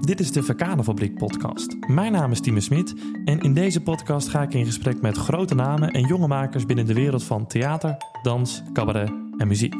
[0.00, 1.76] Dit is de Verkaderfabriek podcast.
[1.86, 5.54] Mijn naam is Timo Smit en in deze podcast ga ik in gesprek met grote
[5.54, 9.74] namen en jonge makers binnen de wereld van theater, dans, cabaret en muziek.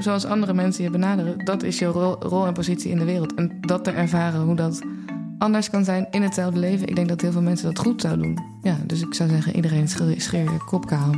[0.00, 3.34] Zoals andere mensen je benaderen, dat is je rol, rol en positie in de wereld.
[3.34, 4.82] En dat te ervaren hoe dat
[5.38, 6.88] anders kan zijn in hetzelfde leven.
[6.88, 8.44] Ik denk dat heel veel mensen dat goed zouden doen.
[8.62, 11.14] Ja, dus ik zou zeggen, iedereen scheer, je kop kaal.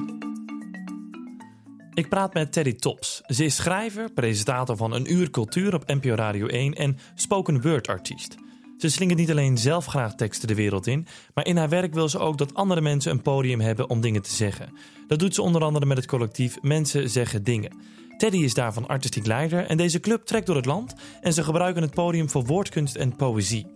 [1.94, 3.22] Ik praat met Teddy Tops.
[3.26, 7.88] Ze is schrijver, presentator van Een Uur Cultuur op NPO Radio 1 en spoken word
[7.88, 8.36] artiest.
[8.78, 12.08] Ze slingert niet alleen zelf graag teksten de wereld in, maar in haar werk wil
[12.08, 14.72] ze ook dat andere mensen een podium hebben om dingen te zeggen.
[15.06, 17.76] Dat doet ze onder andere met het collectief Mensen Zeggen Dingen.
[18.16, 21.82] Teddy is daarvan artistiek leider en deze club trekt door het land en ze gebruiken
[21.82, 23.66] het podium voor woordkunst en poëzie.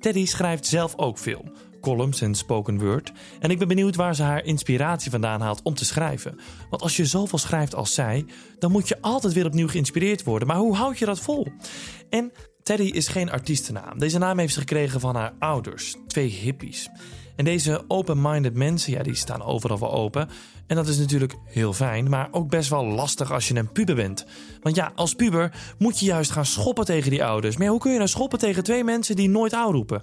[0.00, 1.52] Teddy schrijft zelf ook veel,
[1.84, 3.12] columns en spoken word.
[3.40, 6.38] En ik ben benieuwd waar ze haar inspiratie vandaan haalt om te schrijven.
[6.70, 8.26] Want als je zoveel schrijft als zij,
[8.58, 10.48] dan moet je altijd weer opnieuw geïnspireerd worden.
[10.48, 11.46] Maar hoe houd je dat vol?
[12.10, 13.98] En Teddy is geen artiestennaam.
[13.98, 16.88] Deze naam heeft ze gekregen van haar ouders, twee hippies.
[17.36, 20.28] En deze open-minded mensen, ja, die staan overal wel open.
[20.66, 23.94] En dat is natuurlijk heel fijn, maar ook best wel lastig als je een puber
[23.94, 24.26] bent.
[24.60, 27.56] Want ja, als puber moet je juist gaan schoppen tegen die ouders.
[27.56, 30.02] Maar hoe kun je nou schoppen tegen twee mensen die nooit oud roepen?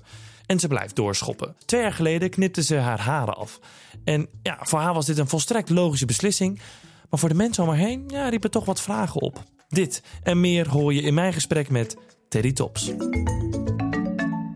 [0.51, 1.55] En ze blijft doorschoppen.
[1.65, 3.59] Twee jaar geleden knipte ze haar haren af.
[4.03, 6.61] En ja, voor haar was dit een volstrekt logische beslissing.
[7.09, 9.43] Maar voor de mensen om haar heen ja, riepen toch wat vragen op.
[9.69, 11.97] Dit en meer hoor je in mijn gesprek met
[12.29, 12.91] Teddy Tops.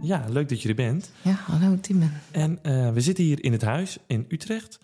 [0.02, 1.12] Ja, leuk dat je er bent.
[1.22, 2.12] Ja, hallo Tim.
[2.32, 4.80] En uh, we zitten hier in het huis in Utrecht.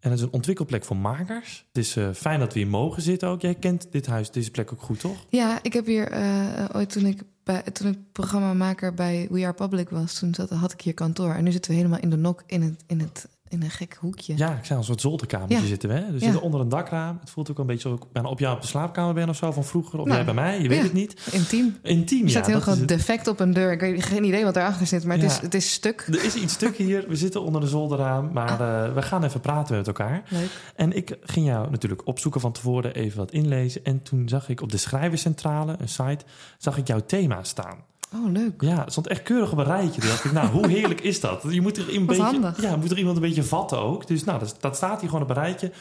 [0.00, 1.64] En het is een ontwikkelplek voor makers.
[1.66, 3.40] Het is uh, fijn dat we hier mogen zitten ook.
[3.40, 5.26] Jij kent dit huis, deze plek ook goed, toch?
[5.28, 9.52] Ja, ik heb hier uh, ooit toen ik, bij, toen ik programmamaker bij We Are
[9.52, 10.18] Public was...
[10.18, 11.34] toen zat, had ik hier kantoor.
[11.34, 13.96] En nu zitten we helemaal in de nok in het, in het in een gek
[14.00, 14.36] hoekje.
[14.36, 15.64] Ja, ik zei een soort zolderkamertje Ja.
[15.66, 15.94] zitten we.
[15.94, 16.06] Hè?
[16.06, 16.18] We Ja.
[16.18, 17.18] zitten onder een dakraam.
[17.20, 19.36] Het voelt ook een beetje alsof ik bijna op jou op de slaapkamer ben of
[19.36, 19.98] zo van vroeger.
[19.98, 20.82] Of Nou, jij bij mij, je weet ja.
[20.84, 21.28] het niet.
[21.32, 21.76] Intiem.
[21.82, 23.72] Intiem, Er staat heel groot defect op een deur.
[23.72, 26.06] Ik weet geen idee wat erachter zit, maar het, is, het is stuk.
[26.10, 27.04] Er is iets stuk hier.
[27.08, 28.30] We zitten onder de zolderraam.
[28.32, 30.22] Maar eh, we gaan even praten met elkaar.
[30.28, 30.50] Leuk.
[30.76, 33.84] En ik ging jou natuurlijk opzoeken van tevoren, even wat inlezen.
[33.84, 36.24] En toen zag ik op de Schrijverscentrale, een site,
[36.58, 37.88] zag ik jouw thema staan.
[38.14, 38.62] Oh, leuk.
[38.62, 40.00] Ja, het stond echt keurig op een rijtje.
[40.00, 41.44] Toen dacht ik, nou, hoe heerlijk is dat?
[41.48, 42.62] Je moet er een beetje, handig.
[42.62, 44.06] ja, moet er iemand een beetje vatten ook.
[44.06, 45.72] Dus nou, dat, dat staat hier gewoon op een rijtje.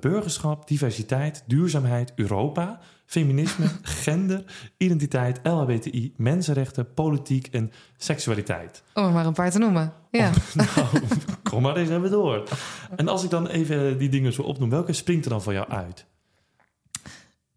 [0.00, 3.66] Burgerschap, diversiteit, duurzaamheid, Europa, feminisme,
[4.04, 4.44] gender,
[4.76, 8.82] identiteit, LHBTI, mensenrechten, politiek en seksualiteit.
[8.94, 9.92] Om er maar een paar te noemen.
[10.10, 10.30] Ja.
[10.54, 10.68] Nou,
[11.42, 12.42] kom maar eens even door.
[12.96, 15.68] En als ik dan even die dingen zo opnoem, welke springt er dan voor jou
[15.68, 16.06] uit?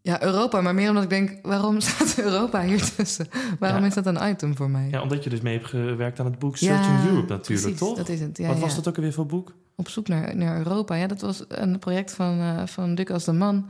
[0.02, 0.60] Ja, Europa.
[0.60, 3.26] Maar meer omdat ik denk, waarom staat Europa hier tussen?
[3.58, 3.86] Waarom Ja.
[3.86, 4.88] is dat een item voor mij?
[4.90, 7.96] Ja, omdat je dus mee hebt gewerkt aan het boek Searching Europe natuurlijk, precies, toch?
[7.96, 8.38] dat is het.
[8.38, 8.62] Ja, Wat ja.
[8.62, 9.54] was dat ook alweer voor boek?
[9.76, 10.94] Op zoek naar, naar Europa.
[10.94, 13.68] Ja, dat was een project van, eh van als de Man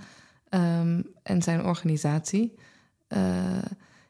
[0.48, 2.54] ehm, en zijn organisatie.
[3.09, 3.21] Eh,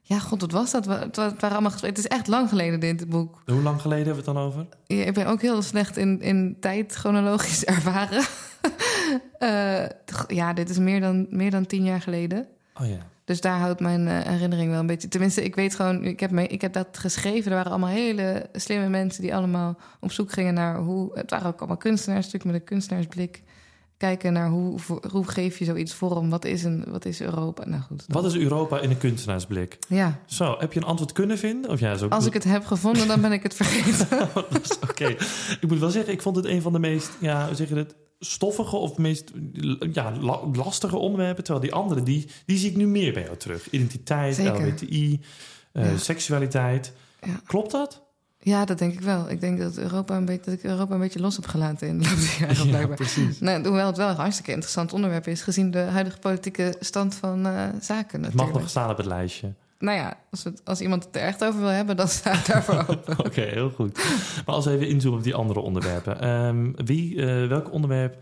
[0.02, 0.84] ja, god, wat was dat?
[0.86, 1.72] Het wa- het waren allemaal.
[1.80, 3.42] Het is echt lang geleden, dit boek.
[3.46, 4.66] Hoe lang geleden hebben we het dan over?
[4.86, 8.22] Ja, ik ben ook heel slecht in, in tijd chronologisch ervaren.
[9.38, 9.84] Eh,
[10.26, 12.46] ja, dit is meer dan, meer dan tien jaar geleden.
[12.80, 12.96] Oh ja.
[13.24, 15.08] Dus daar houdt mijn eh, herinnering wel een beetje.
[15.08, 17.50] Tenminste, ik weet gewoon, ik heb, me, ik heb dat geschreven.
[17.50, 21.10] Er waren allemaal hele slimme mensen die allemaal op zoek gingen naar hoe.
[21.18, 23.42] Het waren ook allemaal kunstenaars, natuurlijk met een kunstenaarsblik.
[23.96, 26.30] Kijken naar hoe, voor- hoe geef je zoiets vorm?
[26.30, 27.64] Wat is, een, wat is Europa?
[27.66, 28.04] Nou goed.
[28.08, 29.78] Wat is Europa in een kunstenaarsblik?
[29.88, 31.70] Ja, Zo, heb je een antwoord kunnen vinden?
[31.70, 32.08] Of ja, zo.
[32.08, 34.28] als ik het heb gevonden, dan ben ik het vergeten.
[34.90, 35.06] Oké,
[35.60, 37.74] ik moet wel zeggen, ik vond het een van de meest, ja, hoe zeg je
[37.74, 37.94] het,
[38.24, 39.30] stoffige of meest
[39.92, 41.44] ja, la- lastige onderwerpen.
[41.44, 43.70] Terwijl die andere, die, die zie ik nu meer bij jou terug.
[43.70, 44.66] Identiteit, Zeker.
[44.66, 45.20] LHBTI,
[45.72, 45.96] eh, Ja.
[45.98, 46.92] seksualiteit.
[47.20, 47.40] Ja.
[47.46, 48.02] Klopt dat?
[48.44, 49.30] Ja, dat denk ik wel.
[49.30, 51.98] Ik denk dat, Europa een beetje, dat ik Europa een beetje los heb gelaten in
[51.98, 53.40] de loop der jaren, precies.
[53.40, 57.46] Nou, hoewel het wel een hartstikke interessant onderwerp is, gezien de huidige politieke stand van
[57.46, 58.22] eh, zaken.
[58.22, 58.58] Het mag Natuurlijk.
[58.58, 59.52] nog staan op het lijstje.
[59.82, 62.46] Nou ja, als, het, als iemand het er echt over wil hebben, dan sta ik
[62.46, 63.18] daarvoor open.
[63.26, 63.96] Oké, heel goed.
[64.46, 66.20] Maar als we even inzoomen op die andere onderwerpen.
[66.20, 68.16] Ehm, wie, eh, welk onderwerp...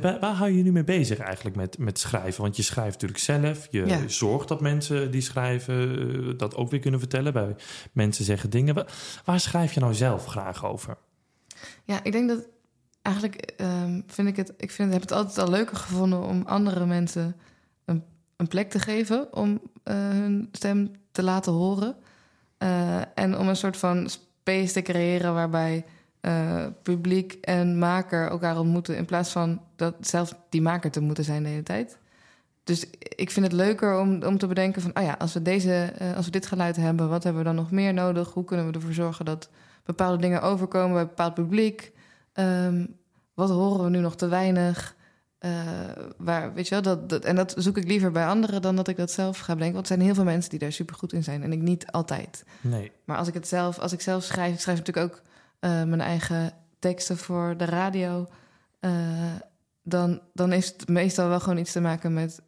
[0.00, 2.42] waar hou je je nu mee bezig eigenlijk met, met schrijven?
[2.42, 3.68] Want je schrijft natuurlijk zelf.
[3.70, 4.08] Je Ja.
[4.08, 5.98] zorgt dat mensen die schrijven
[6.32, 7.32] eh, dat ook weer kunnen vertellen.
[7.32, 7.56] Bij
[7.92, 8.74] mensen zeggen dingen.
[8.74, 8.86] Wa-
[9.24, 10.96] Waar schrijf je nou zelf graag over?
[11.84, 12.48] Ja, ik denk dat
[13.02, 16.86] eigenlijk ehm, vind ik het, ik vind, heb het altijd al leuker gevonden om andere
[16.86, 17.36] mensen
[17.84, 18.02] een,
[18.36, 19.60] een plek te geven om
[19.92, 21.96] hun stem te laten horen.
[22.58, 25.84] Eh, en om een soort van space te creëren waarbij
[26.20, 28.96] eh, publiek en maker elkaar ontmoeten.
[28.96, 31.98] In plaats van dat zelf die maker te moeten zijn de hele tijd.
[32.64, 35.92] Dus ik vind het leuker om, om te bedenken van, oh ja, als we, deze,
[35.98, 38.32] eh, als we dit geluid hebben, wat hebben we dan nog meer nodig?
[38.32, 39.50] Hoe kunnen we ervoor zorgen dat
[39.84, 41.92] bepaalde dingen overkomen bij bepaald publiek?
[42.32, 42.86] Ehm,
[43.34, 44.95] wat horen we nu nog te weinig?
[45.46, 48.76] Eh, waar, weet je wel, dat, dat, en dat zoek ik liever bij anderen dan
[48.76, 49.74] dat ik dat zelf ga bedenken.
[49.74, 51.86] Want er zijn heel veel mensen die daar super goed in zijn en ik niet
[51.86, 52.44] altijd.
[52.60, 52.92] Nee.
[53.04, 55.22] Maar als ik het zelf, als ik zelf schrijf, ik schrijf natuurlijk ook
[55.58, 58.28] eh, mijn eigen teksten voor de radio.
[58.80, 58.90] eh,
[59.82, 62.40] dan, dan heeft het meestal wel gewoon iets te maken met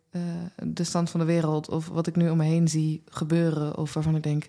[0.62, 1.68] de stand van de wereld.
[1.70, 3.76] Of wat ik nu om me heen zie gebeuren.
[3.76, 4.48] Of waarvan ik denk,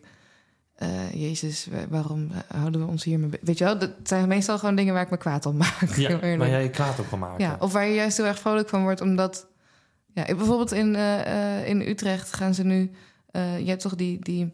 [0.80, 3.30] eh, Jezus, wa- waarom houden we ons hiermee...
[3.42, 5.96] Weet je wel, dat zijn meestal gewoon dingen waar ik me kwaad om maak.
[5.96, 7.46] Ja, waar jij je kwaad op kan maken.
[7.46, 9.48] Ja, of waar je juist heel erg vrolijk van wordt, omdat...
[10.14, 12.92] Ja, bijvoorbeeld in, eh, eh, in Utrecht gaan ze nu...
[13.32, 14.54] eh, je hebt toch die, die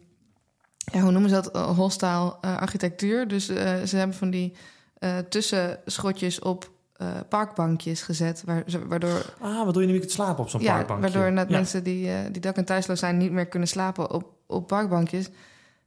[0.92, 1.56] ja, hoe noemen ze dat?
[1.56, 3.28] Uh, eh, architectuur.
[3.28, 4.52] Dus eh, ze hebben van die
[4.98, 8.42] eh, tussenschotjes op eh, parkbankjes gezet...
[8.44, 11.10] Waar, ze- waardoor Ah, waardoor je niet meer kunt slapen op zo'n ja, parkbankje.
[11.10, 11.56] waardoor net Ja.
[11.56, 13.16] mensen die, eh, die dak- en thuisloos zijn...
[13.16, 15.28] niet meer kunnen slapen op, op parkbankjes.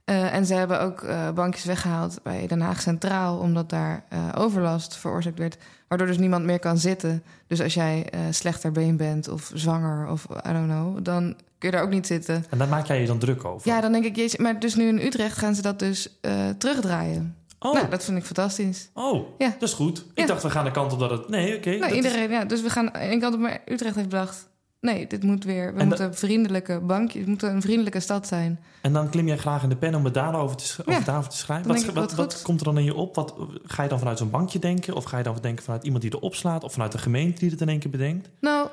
[0.09, 3.37] Eh, en ze hebben ook eh, bankjes weggehaald bij Den Haag Centraal...
[3.37, 5.57] omdat daar eh, overlast veroorzaakt werd.
[5.87, 7.23] Waardoor dus niemand meer kan zitten.
[7.47, 10.97] Dus als jij slechter been bent of zwanger of I don't know...
[11.03, 12.45] dan kun je daar ook niet zitten.
[12.49, 13.67] En daar maak jij je dan druk over?
[13.71, 16.19] Ja, dan denk ik, jezus, maar dus nu in Utrecht gaan ze dat dus
[16.57, 17.35] terugdraaien.
[17.59, 18.89] Oh, Nou, dat vind ik fantastisch.
[18.93, 19.49] oh Ja.
[19.59, 19.97] dat is goed.
[19.99, 20.25] Ik Ja.
[20.25, 21.29] dacht, we gaan de kant op dat het...
[21.29, 21.69] Nee, oké.
[21.69, 24.48] Nou, is- iedereen, ja, dus we gaan één kant op, maar Utrecht heeft bedacht...
[24.81, 27.21] nee, dit moet weer, we En moeten vriendelijke bankjes...
[27.21, 28.59] het moet een vriendelijke stad zijn.
[28.81, 31.05] En dan klim jij graag in de pen om het daarover te, sch- Ja, over
[31.05, 31.67] daarover te schrijven.
[31.67, 33.15] Wat, ik, wat, komt er dan in je op?
[33.15, 34.95] Wat, ga je dan vanuit zo'n bankje denken?
[34.95, 36.63] Of ga je dan denken vanuit iemand die erop slaat?
[36.63, 38.29] Of vanuit de gemeente die het in één keer bedenkt?
[38.39, 38.67] Nou,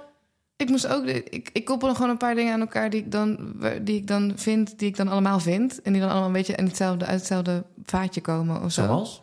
[0.56, 1.04] ik moest ook...
[1.04, 3.38] Ik, ik koppel gewoon een paar dingen aan elkaar die ik, dan,
[3.82, 4.78] die ik dan vind...
[4.78, 5.82] die ik dan allemaal vind.
[5.82, 8.82] En die dan allemaal een beetje in hetzelfde, uit hetzelfde vaatje komen of zo.
[8.82, 9.22] Zoals?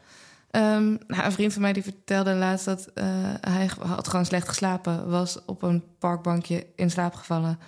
[0.53, 3.05] Ehm, nou, een vriend van mij die vertelde laatst dat eh,
[3.41, 5.09] hij had gewoon slecht geslapen.
[5.09, 7.59] Was op een parkbankje in slaap gevallen.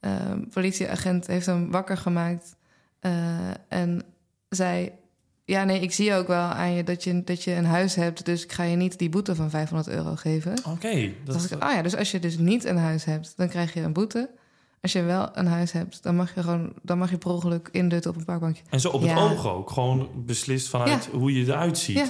[0.00, 2.56] Ehm, politieagent heeft hem wakker gemaakt.
[3.00, 3.10] eh,
[3.68, 4.02] en
[4.48, 4.90] zei...
[5.44, 8.24] Ja, nee, ik zie ook wel aan je dat, je dat je een huis hebt...
[8.24, 10.52] dus ik ga je niet die boete van 500 euro geven.
[10.68, 10.90] Oké.
[10.90, 13.32] Dus dat dacht ik, ah ja, dus als je dus niet een huis hebt...
[13.36, 14.30] dan krijg je een boete.
[14.80, 16.72] Als je wel een huis hebt, dan mag je gewoon...
[16.82, 18.62] dan mag je per ongeluk indutten op een parkbankje.
[18.70, 19.16] En zo op het Ja.
[19.30, 19.70] oog ook.
[19.70, 21.96] Gewoon beslist vanuit hoe je eruit ziet.
[21.96, 22.06] Ja.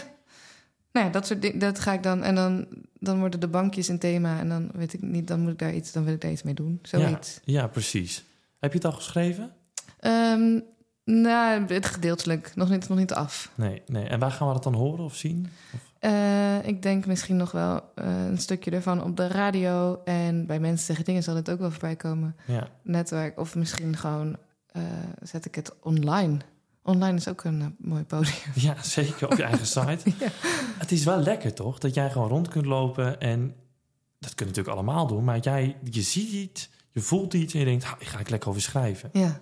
[0.92, 2.22] Nou ja, dat soort dingen, dat ga ik dan...
[2.22, 2.66] en dan,
[2.98, 4.38] dan worden de bankjes een thema...
[4.38, 5.92] en dan weet ik niet, dan moet ik daar iets...
[5.92, 7.40] dan wil ik daar iets mee doen, zoiets.
[7.44, 8.24] Ja, precies.
[8.58, 9.52] Heb je het al geschreven?
[9.98, 10.60] Ehm,
[11.04, 12.52] nou, het gedeeltelijk.
[12.54, 13.52] Nog niet, nog niet af.
[13.54, 14.04] Nee, nee.
[14.04, 15.50] En waar gaan we dat dan horen of zien?
[15.98, 20.00] Eh, ik denk misschien nog wel eh, een stukje ervan op de radio...
[20.04, 22.36] en bij mensen zeggen dingen zal het ook wel voorbij komen.
[22.46, 22.68] Ja.
[22.82, 24.36] Netwerk, of misschien gewoon
[24.66, 24.82] eh,
[25.22, 26.38] zet ik het online.
[26.90, 28.34] Online is ook een eh, mooi podium.
[28.54, 29.30] ja, zeker.
[29.30, 30.00] Op je eigen site.
[30.18, 30.28] Ja.
[30.78, 31.78] Het is wel lekker, toch?
[31.78, 33.54] Dat jij gewoon rond kunt lopen en...
[34.18, 37.58] Dat kun je natuurlijk allemaal doen, maar jij, je ziet iets, je voelt iets en
[37.58, 39.10] je denkt, "Ha, ik ga ik lekker over schrijven.
[39.12, 39.40] Ja.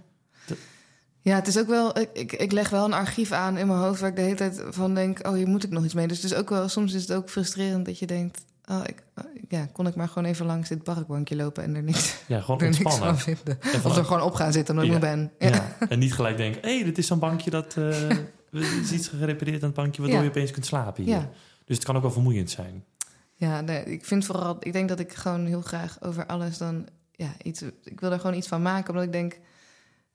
[1.20, 1.98] Ja, het is ook wel.
[1.98, 4.34] Ik, ik, ik leg wel een archief aan in mijn hoofd waar ik de hele
[4.34, 6.08] tijd van denk: oh, hier moet ik nog iets mee.
[6.08, 9.02] Dus het is ook wel, soms is het ook frustrerend dat je denkt: oh, ik,
[9.14, 12.40] oh, ja, kon ik maar gewoon even langs dit parkbankje lopen en er niks, Ja,
[12.40, 13.60] gewoon er niks van vinden.
[13.60, 15.32] En Of er gewoon op gaan zitten omdat ik moe ben.
[15.38, 15.48] Ja.
[15.48, 15.76] ja.
[15.88, 17.76] En niet gelijk denken, hé, hey, dit is zo'n bankje dat...
[17.76, 18.10] eh
[18.82, 21.14] is iets gerepareerd aan het bankje, waardoor je opeens kunt slapen hier.
[21.14, 21.30] Ja.
[21.64, 22.84] Dus het kan ook wel vermoeiend zijn.
[23.34, 26.86] Ja, nee, ik vind vooral, ik denk dat ik gewoon heel graag over alles dan,
[27.12, 29.38] ja, iets, ik wil er gewoon iets van maken, omdat ik denk,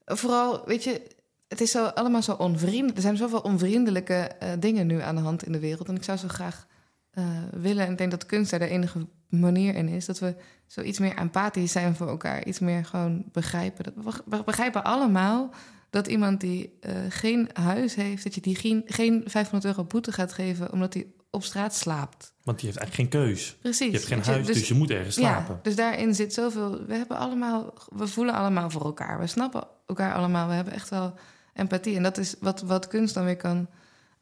[0.05, 1.01] vooral, weet je,
[1.47, 2.95] het is zo allemaal zo onvriendelijk.
[2.95, 6.03] Er zijn zoveel onvriendelijke eh, dingen nu aan de hand in de wereld, en ik
[6.03, 6.67] zou zo graag
[7.13, 10.35] eh, willen, en ik denk dat kunst daar de enige manier in is, dat we
[10.67, 13.83] zo iets meer empathisch zijn voor elkaar, iets meer gewoon begrijpen.
[13.83, 15.53] Dat, we- begrijpen allemaal
[15.89, 20.11] dat iemand die eh, geen huis heeft, dat je die geen, geen 500 euro boete
[20.11, 22.33] gaat geven omdat hij op straat slaapt.
[22.43, 23.55] Want die heeft eigenlijk geen keus.
[23.61, 23.85] Precies.
[23.85, 25.53] Je hebt geen je, huis, dus, je moet ergens slapen.
[25.55, 26.85] ja, dus daarin zit zoveel.
[26.85, 29.19] We hebben allemaal, we voelen allemaal voor elkaar.
[29.19, 30.47] We snappen elkaar allemaal.
[30.47, 31.13] We hebben echt wel
[31.53, 31.95] empathie.
[31.95, 33.67] En dat is wat, wat kunst dan weer kan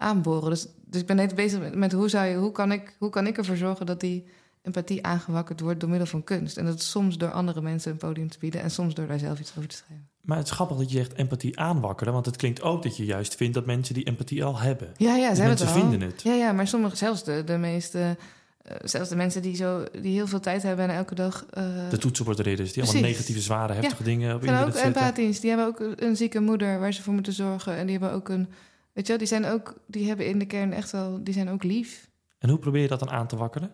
[0.01, 0.49] aanboren.
[0.49, 3.09] Dus, dus ik ben net bezig met, met hoe zou je, hoe kan ik, hoe
[3.09, 4.25] kan ik ervoor zorgen dat die
[4.63, 6.57] empathie aangewakkerd wordt door middel van kunst.
[6.57, 9.19] En dat is soms door andere mensen een podium te bieden en soms door daar
[9.19, 10.09] zelf iets over te schrijven.
[10.21, 12.13] Maar het is grappig dat je zegt empathie aanwakkeren.
[12.13, 14.91] Want het klinkt ook dat je juist vindt dat mensen die empathie al hebben.
[14.97, 16.21] Ja, ja, ze hebben mensen het vinden het.
[16.21, 18.17] Ja, ja, maar sommige, zelfs de, de meeste,
[18.61, 21.45] eh, zelfs de mensen die, zo, die heel veel tijd hebben en elke dag.
[21.49, 25.01] eh, De toetsenbordridders, die allemaal negatieve, zware, heftige dingen op ook internet zetten.
[25.01, 25.39] empathisch.
[25.39, 27.75] Die hebben ook een zieke moeder waar ze voor moeten zorgen.
[27.75, 28.47] En die hebben ook een.
[28.93, 29.75] Weet je wel, die zijn ook.
[29.87, 31.23] Die hebben in de kern echt wel.
[31.23, 32.09] Die zijn ook lief.
[32.37, 33.71] En hoe probeer je dat dan aan te wakkeren?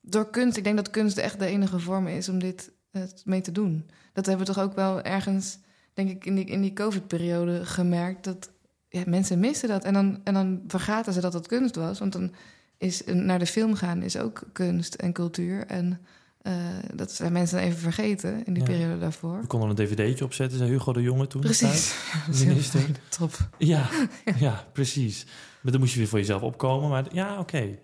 [0.00, 0.56] Door kunst.
[0.56, 3.90] Ik denk dat kunst echt de enige vorm is om dit eh, mee te doen.
[4.12, 5.58] Dat hebben we toch ook wel ergens.
[5.92, 8.24] Denk ik in die, in die COVID-periode gemerkt.
[8.24, 8.50] Dat
[8.88, 9.84] ja, mensen missen dat.
[9.84, 11.98] En dan, en dan vergaten ze dat het kunst was.
[11.98, 12.34] Want dan
[12.78, 15.66] is naar de film gaan is ook kunst en cultuur.
[15.66, 16.00] En
[16.44, 16.52] eh,
[16.94, 18.68] dat zijn mensen even vergeten in die Ja.
[18.68, 19.40] periode daarvoor.
[19.40, 21.40] We konden een dvd'tje opzetten, zei Hugo de Jonge toen.
[21.40, 21.94] Precies.
[22.46, 22.80] Minister.
[22.80, 22.96] fijn.
[23.08, 23.48] Top.
[23.58, 23.88] Ja,
[24.36, 25.24] ja, precies.
[25.60, 26.88] Maar dan moest je weer voor jezelf opkomen.
[26.90, 27.78] Maar ja, oké.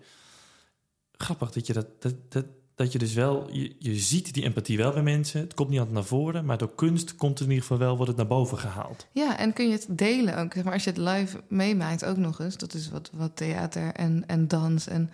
[1.17, 4.77] Grappig dat je dat, dat, dat, dat je dus wel, je, je ziet die empathie
[4.77, 5.41] wel bij mensen.
[5.41, 7.93] Het komt niet altijd naar voren, maar door kunst komt het in ieder geval wel,
[7.95, 9.07] wordt het naar boven gehaald.
[9.11, 10.63] Ja, en kun je het delen ook.
[10.63, 12.57] Maar als je het live meemaakt ook nog eens.
[12.57, 15.09] Dat is wat, wat theater en, en dans en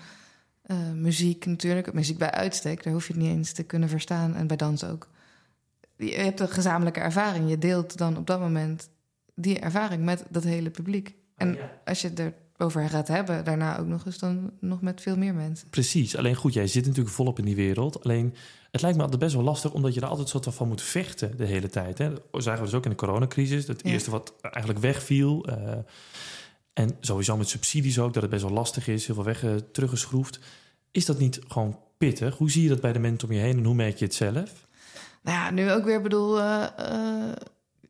[0.67, 1.93] eh, muziek natuurlijk.
[1.93, 4.36] Muziek bij uitstek, daar hoef je het niet eens te kunnen verstaan.
[4.36, 5.07] En bij dans ook.
[5.97, 7.50] Je hebt een gezamenlijke ervaring.
[7.50, 8.89] Je deelt dan op dat moment
[9.36, 11.15] die ervaring met dat hele publiek.
[11.36, 11.71] En Ja.
[11.86, 15.33] als je het erover gaat hebben, daarna ook nog eens dan nog met veel meer
[15.33, 15.69] mensen.
[15.69, 16.15] Precies.
[16.17, 18.03] Alleen goed, jij zit natuurlijk volop in die wereld.
[18.03, 18.33] Alleen,
[18.71, 21.38] het lijkt me altijd best wel lastig, omdat je er altijd soort van moet vechten
[21.38, 21.97] de hele tijd.
[21.97, 22.09] Hè?
[22.31, 23.67] Dat zagen we dus ook in de coronacrisis.
[23.67, 23.89] Het Ja.
[23.91, 25.45] eerste wat eigenlijk wegviel.
[25.45, 25.77] eh,
[26.77, 29.05] en sowieso met subsidies ook, dat het best wel lastig is.
[29.05, 30.39] Heel veel weg eh, teruggeschroefd.
[30.91, 32.38] Is dat niet gewoon pittig?
[32.38, 34.13] Hoe zie je dat bij de mensen om je heen en hoe merk je het
[34.13, 34.67] zelf?
[35.22, 37.36] Nou ja, nu ook weer bedoel, eh, eh,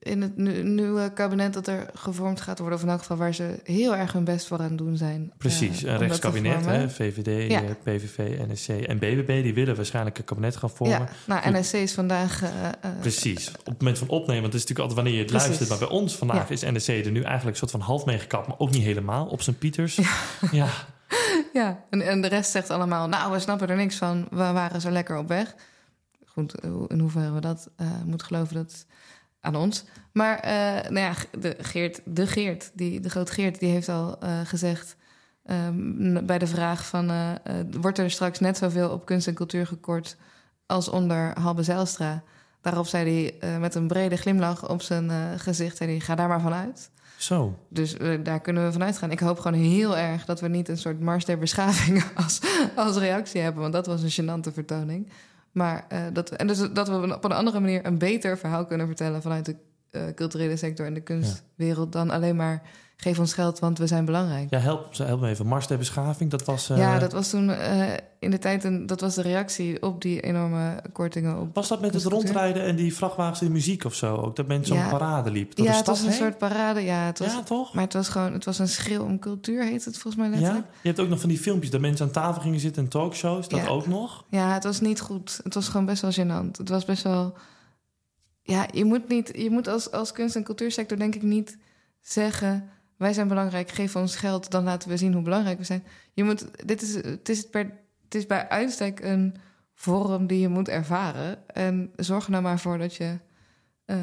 [0.08, 3.60] in het nieuwe kabinet dat er gevormd gaat worden, of in elk geval waar ze
[3.64, 5.32] heel erg hun best voor aan het doen zijn.
[5.38, 7.62] Precies, eh, een dat te rechtskabinet, hè, VVD, Ja.
[7.64, 11.00] eh, PVV, NSC en BBB, die willen waarschijnlijk een kabinet gaan vormen.
[11.00, 11.08] Ja,
[11.42, 12.42] nou, NSC is vandaag.
[12.44, 12.50] eh,
[13.00, 15.48] Precies, op het moment van opnemen, want het is natuurlijk altijd wanneer je het Precies.
[15.48, 15.70] luistert.
[15.70, 16.54] Maar bij ons vandaag Ja.
[16.54, 19.42] is NSC er nu eigenlijk een soort van half meegekapt, maar ook niet helemaal op
[19.42, 20.00] zijn Pieters.
[20.52, 20.68] Ja,
[21.54, 24.28] Ja, en, en de rest zegt allemaal, nou, we snappen er niks van.
[24.30, 25.56] We waren zo lekker op weg.
[26.26, 26.56] Goed,
[26.88, 27.70] in hoeverre we dat
[28.06, 28.86] moeten geloven, dat
[29.42, 29.84] aan ons.
[30.18, 34.20] Maar eh, nou ja, de Geert, de Geert, die, de groot Geert, die heeft al
[34.20, 34.96] eh, gezegd...
[35.46, 37.32] ehm, bij de vraag van, eh,
[37.80, 40.18] wordt er straks net zoveel op kunst en cultuur gekort...
[40.66, 42.24] als onder Halbe Zijlstra?
[42.62, 45.78] Daarop zei hij met een brede glimlach op zijn gezicht...
[45.78, 46.90] Zei hij, ga daar maar vanuit.
[47.18, 47.60] zo.
[47.70, 49.12] Dus daar kunnen we vanuit gaan.
[49.12, 52.40] Ik hoop gewoon heel erg dat we niet een soort mars der beschaving als,
[52.76, 53.62] als reactie hebben.
[53.62, 55.10] Want dat was een gênante vertoning.
[55.58, 58.88] Maar eh, dat, en dus dat we op een andere manier een beter verhaal kunnen
[58.88, 59.56] vertellen vanuit de
[59.90, 62.62] eh, culturele sector en de kunstwereld dan alleen maar
[63.00, 64.50] geef ons geld, want we zijn belangrijk.
[64.50, 65.46] Ja, help, help me even.
[65.48, 66.70] Mars der beschaving, dat was...
[66.70, 70.02] eh, Ja, dat was toen eh, in de tijd een, dat was de reactie op
[70.02, 71.56] die enorme kortingen op.
[71.56, 74.16] Was dat met het rondrijden en die vrachtwagens in muziek of zo?
[74.16, 74.90] Ook dat mensen zo'n Ja.
[74.90, 75.58] parade liep?
[75.58, 76.18] Ja, het was een heen?
[76.18, 76.82] soort parade.
[76.82, 77.74] Ja, het was, Ja, toch?
[77.74, 80.36] maar het was gewoon, het was een schreeuw om cultuur, heet het volgens mij Ja?
[80.40, 80.68] letterlijk.
[80.82, 83.48] Je hebt ook nog van die filmpjes dat mensen aan tafel gingen zitten en talkshows.
[83.50, 83.68] Dat Ja.
[83.68, 84.26] ook nog.
[84.30, 85.40] Ja, het was niet goed.
[85.44, 86.52] Het was gewoon best wel gênant.
[86.58, 87.34] Het was best wel.
[88.42, 91.58] Ja, je moet, niet, je moet als, als kunst- en cultuursector denk ik niet
[92.02, 92.70] zeggen...
[92.98, 95.84] wij zijn belangrijk, geef ons geld, dan laten we zien hoe belangrijk we zijn.
[96.14, 97.48] Je moet, dit is, het, is
[98.04, 99.36] het is bij uitstek een
[99.74, 101.56] vorm die je moet ervaren.
[101.56, 103.18] En zorg er nou maar voor dat je...
[103.86, 103.98] eh,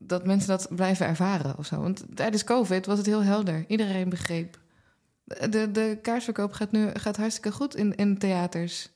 [0.00, 1.80] dat mensen dat blijven ervaren of zo.
[1.80, 3.64] Want tijdens COVID was het heel helder.
[3.68, 4.58] Iedereen begreep.
[5.24, 8.88] De, de kaartverkoop gaat nu gaat hartstikke goed in, in theaters.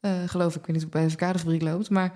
[0.00, 0.60] Eh, geloof ik.
[0.60, 1.90] Ik weet niet het bij de verkadefabriek loopt.
[1.90, 2.12] Maar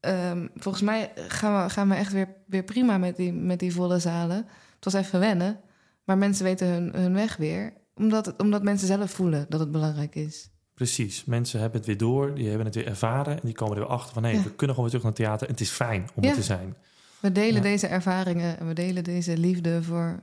[0.00, 3.72] ehm, volgens mij gaan we, gaan we echt weer, weer prima met die, met die
[3.72, 4.46] volle zalen.
[4.80, 5.60] Het was even wennen.
[6.04, 7.72] Maar mensen weten hun, hun weg weer.
[7.94, 10.50] Omdat, het- omdat mensen zelf voelen dat het belangrijk is.
[10.74, 11.24] Precies.
[11.24, 13.32] Mensen hebben het weer door, die hebben het weer ervaren.
[13.34, 14.24] En die komen er weer achter van...
[14.24, 14.42] hé, Ja.
[14.42, 15.46] we kunnen gewoon weer terug naar het theater.
[15.46, 16.28] En het is fijn om Ja.
[16.30, 16.76] er te zijn.
[17.20, 17.60] We delen Ja.
[17.60, 20.22] deze ervaringen en we delen deze liefde voor,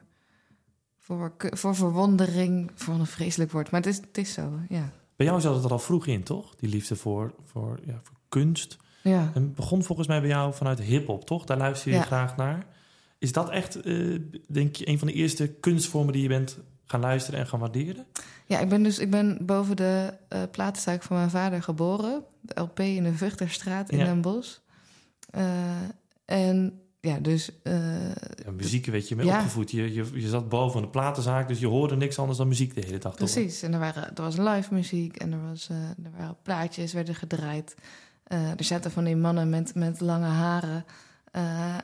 [0.99, 2.71] voor, voor verwondering.
[2.75, 3.71] Voor een vreselijk woord.
[3.71, 4.89] Maar het is, het is zo, ja.
[5.15, 6.55] Bij jou zat het er al vroeg in, toch?
[6.55, 8.77] Die liefde voor, voor, ja, voor kunst.
[9.01, 9.31] ja.
[9.33, 11.45] En begon volgens mij bij jou vanuit hip-hop, toch?
[11.45, 12.65] Daar luister je graag naar.
[13.25, 16.99] Is dat echt, eh, denk je, een van de eerste kunstvormen die je bent gaan
[16.99, 18.05] luisteren en gaan waarderen?
[18.45, 22.23] Ja, ik ben dus ik ben boven de eh platenzaak van mijn vader geboren.
[22.41, 24.05] De LP in de Vuchterstraat in Ja.
[24.05, 24.57] Den Bosch.
[25.29, 25.43] Eh,
[26.25, 27.49] en ja, dus...
[27.63, 29.37] Ja, muziek weet je mee Ja.
[29.37, 29.71] opgevoed.
[29.71, 32.81] Je, je, je zat boven een platenzaak, dus je hoorde niks anders dan muziek de
[32.81, 33.15] hele dag.
[33.15, 33.31] toch?
[33.31, 33.61] precies.
[33.61, 37.75] En er, waren, er was live muziek en er, was, er waren plaatjes, werden gedraaid.
[38.27, 40.85] Er zaten van die mannen met, met lange haren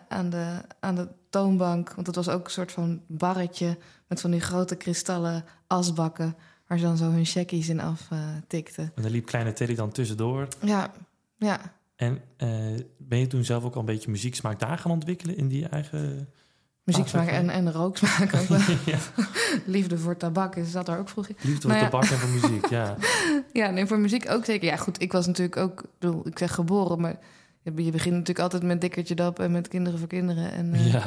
[0.07, 1.93] aan, de, aan de toonbank.
[1.93, 6.35] Want het was ook een soort van barretje met van die grote kristallen asbakken...
[6.67, 8.43] waar ze dan zo hun checkies in aftikten.
[8.47, 8.91] tikten.
[8.95, 10.47] En dan liep kleine Teddy dan tussendoor.
[10.61, 10.91] ja,
[11.37, 11.59] ja.
[11.95, 12.49] En eh,
[12.97, 16.29] ben je toen zelf ook al een beetje muzieksmaak daar gaan ontwikkelen in die eigen...
[16.83, 18.59] Muzieksmaak en, en rooksmaak ook wel.
[18.85, 18.97] ja,
[19.65, 21.35] Liefde voor tabak is zat er ook vroeg in.
[21.41, 21.89] liefde voor Nou ja.
[21.89, 22.95] tabak en voor muziek, ja.
[23.53, 24.67] Ja, nee, voor muziek ook zeker.
[24.67, 25.83] Ja, goed, ik was natuurlijk ook,
[26.23, 27.19] ik zeg geboren, maar
[27.63, 30.51] je begint natuurlijk altijd met Dikkertje Dap en met Kinderen voor Kinderen.
[30.51, 31.03] En, eh, ja.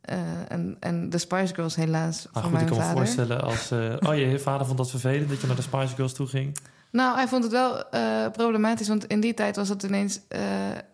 [0.00, 3.70] eh, en, en de Spice Girls helaas Maar van goed, ik kan me voorstellen als...
[3.70, 6.56] eh, oh, je vader vond dat vervelend dat je naar de Spice Girls toe ging?
[6.90, 7.84] Nou, hij vond het wel
[8.30, 10.20] problematisch, want in die tijd was het ineens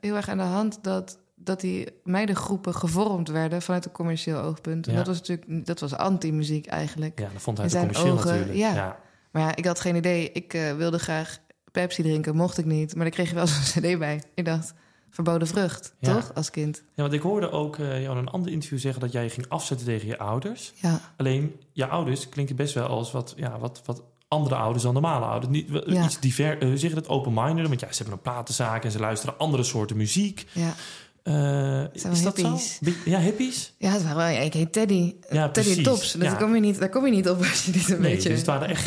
[0.00, 4.86] heel erg aan de hand dat, dat die meidengroepen gevormd werden vanuit een commercieel oogpunt.
[4.86, 7.18] En dat was natuurlijk, dat was anti-muziek eigenlijk.
[7.18, 8.58] Ja, dat vond hij zijn commercieel ogen, natuurlijk.
[8.58, 8.74] ja.
[8.74, 8.98] ja.
[9.30, 10.32] Maar ja, ik had geen idee.
[10.32, 11.38] Ik wilde graag
[11.72, 12.94] Pepsi drinken, mocht ik niet.
[12.94, 14.22] Maar daar kreeg je wel zo'n cd bij.
[14.34, 14.74] Ik dacht,
[15.10, 16.14] verboden vrucht, Ja.
[16.14, 16.82] toch, als kind?
[16.94, 19.30] Ja, want ik hoorde ook eh, jou in een ander interview zeggen dat jij je
[19.30, 20.72] ging afzetten tegen je ouders.
[20.74, 24.92] Ja, Alleen, je ouders klinken best wel als wat, ja, wat, wat andere ouders dan
[24.92, 25.52] normale ouders.
[25.52, 26.04] Niet, Ja.
[26.04, 27.68] Iets diver, eh, hoe zeg je dat, open-minded.
[27.68, 30.46] Want ja, ze hebben een platenzaak en ze luisteren andere soorten muziek.
[30.52, 30.74] Ja,
[31.22, 32.74] Eh, is dat hippies.
[32.74, 32.84] zo?
[32.84, 33.74] Be- Ja, hippies?
[33.78, 34.44] ja het waren wel...
[34.44, 35.14] Ik heet Teddy.
[35.30, 35.84] Ja, Teddy precies.
[35.84, 36.12] Tops.
[36.12, 36.28] Dus Ja.
[36.30, 38.28] daar, kom je niet, daar kom je niet op als je niet een Nee, beetje
[38.28, 38.86] dus het waren echt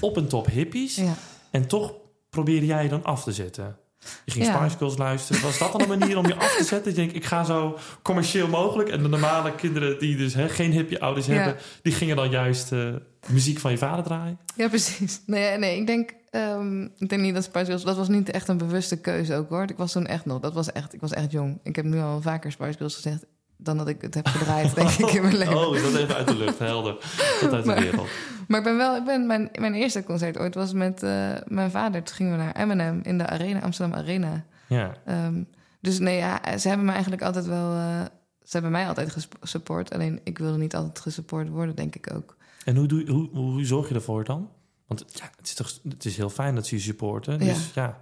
[0.00, 0.96] op en top hippies.
[0.96, 1.14] Ja.
[1.50, 1.92] En toch
[2.30, 3.76] probeerde jij je dan af te zetten.
[4.24, 4.58] Je ging Ja.
[4.58, 5.42] Spice Girls luisteren.
[5.42, 6.90] Was dat dan een manier om je af te zetten?
[6.90, 8.88] Je denkt, ik ga zo commercieel mogelijk.
[8.88, 11.32] En de normale kinderen die dus hè, geen hippie ouders Ja.
[11.32, 11.56] hebben...
[11.82, 12.88] die gingen dan juist eh,
[13.26, 14.38] muziek van je vader draaien.
[14.56, 15.20] Ja, precies.
[15.26, 17.82] Nee, nee ik denk, ehm, ik denk niet dat Spice Girls...
[17.82, 19.62] Dat was niet echt een bewuste keuze ook, hoor.
[19.62, 20.40] Ik was toen echt nog...
[20.40, 21.58] Dat was echt, ik was echt jong.
[21.62, 23.24] Ik heb nu al vaker Spice Girls gezegd...
[23.64, 25.66] dan dat ik het heb gedraaid, denk ik, in mijn leven.
[25.66, 26.92] Oh, is dat even uit de lucht, helder.
[27.40, 28.08] Dat uit de Maar- wereld.
[28.48, 28.96] Maar ik ben wel...
[28.96, 32.02] Ik ben, mijn, mijn eerste concert ooit was met eh, mijn vader.
[32.02, 34.44] Toen gingen we naar Eminem in de arena, Amsterdam Arena.
[34.68, 34.92] Ja.
[35.04, 35.42] Ehm,
[35.80, 37.72] dus nee, ja, ze hebben me eigenlijk altijd wel...
[37.74, 38.00] eh,
[38.42, 39.92] ze hebben mij altijd gesupport.
[39.94, 42.36] Alleen ik wilde niet altijd gesupport worden, denk ik ook.
[42.64, 44.48] En hoe, doe, hoe, hoe zorg je ervoor dan?
[44.86, 47.38] Want ja, het is, toch, het is heel fijn dat ze je supporten.
[47.38, 47.82] Dus Ja.
[47.82, 48.00] ja,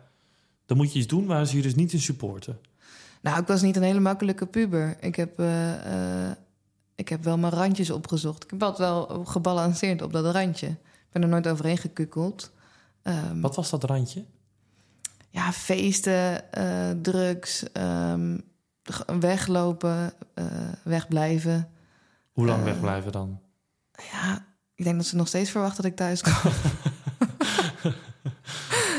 [0.67, 2.59] dan moet je iets doen waar ze je dus niet in supporten.
[3.21, 4.97] Nou, ik was niet een hele makkelijke puber.
[5.01, 6.37] Ik heb, eh, eh,
[6.95, 8.45] ik heb wel mijn randjes opgezocht.
[8.45, 10.67] Ik heb altijd wel gebalanceerd op dat randje.
[10.67, 10.77] Ik
[11.13, 12.51] ben er nooit overheen gekukkeld.
[13.03, 14.25] Ehm, Wat was dat randje?
[15.33, 17.63] ja, feesten, eh, drugs,
[18.91, 20.13] g- weglopen,
[20.85, 21.69] wegblijven.
[22.33, 23.41] Hoe lang wegblijven dan?
[24.13, 26.33] Ja, ik denk dat ze nog steeds verwachten dat ik thuis kom.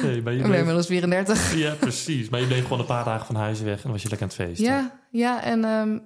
[0.07, 1.55] Nee, maar je bleef- inmiddels 34.
[1.55, 2.29] Ja, precies.
[2.29, 4.33] Maar je bleef gewoon een paar dagen van huis weg en was je lekker aan
[4.35, 4.65] het feesten.
[4.65, 5.97] Ja, ja, en ehm,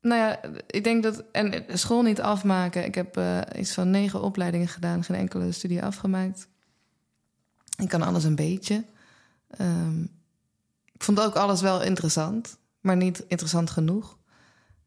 [0.00, 1.24] nou ja, ik denk dat.
[1.32, 2.84] En school niet afmaken.
[2.84, 6.48] Ik heb eh, iets van negen opleidingen gedaan, geen enkele studie afgemaakt.
[7.76, 8.84] Ik kan alles een beetje.
[9.48, 10.02] Ehm,
[10.92, 14.18] ik vond ook alles wel interessant, maar niet interessant genoeg.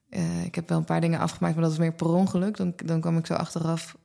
[0.10, 2.58] Eh, ik heb wel een paar dingen afgemaakt, maar dat is meer per ongeluk.
[2.58, 3.98] Dan, dan kwam ik zo achteraf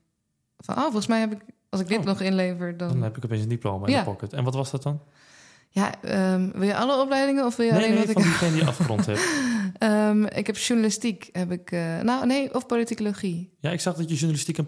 [0.58, 2.04] van, oh, volgens mij heb ik, als ik dit Oh.
[2.04, 2.88] nog inlever, dan.
[2.88, 3.98] Dan heb ik opeens een diploma in Ja.
[3.98, 4.32] de pocket.
[4.32, 5.00] En wat was dat dan?
[5.72, 8.28] Ja, ehm, wil je alle opleidingen of wil je nee, alleen nee, wat van ik...
[8.28, 9.28] diegene die je afgerond hebt.
[9.78, 11.70] Ehm, ik heb journalistiek, heb ik...
[11.70, 13.52] eh, nou, nee, of politicologie.
[13.60, 14.64] Ja, ik zag dat je journalistiek en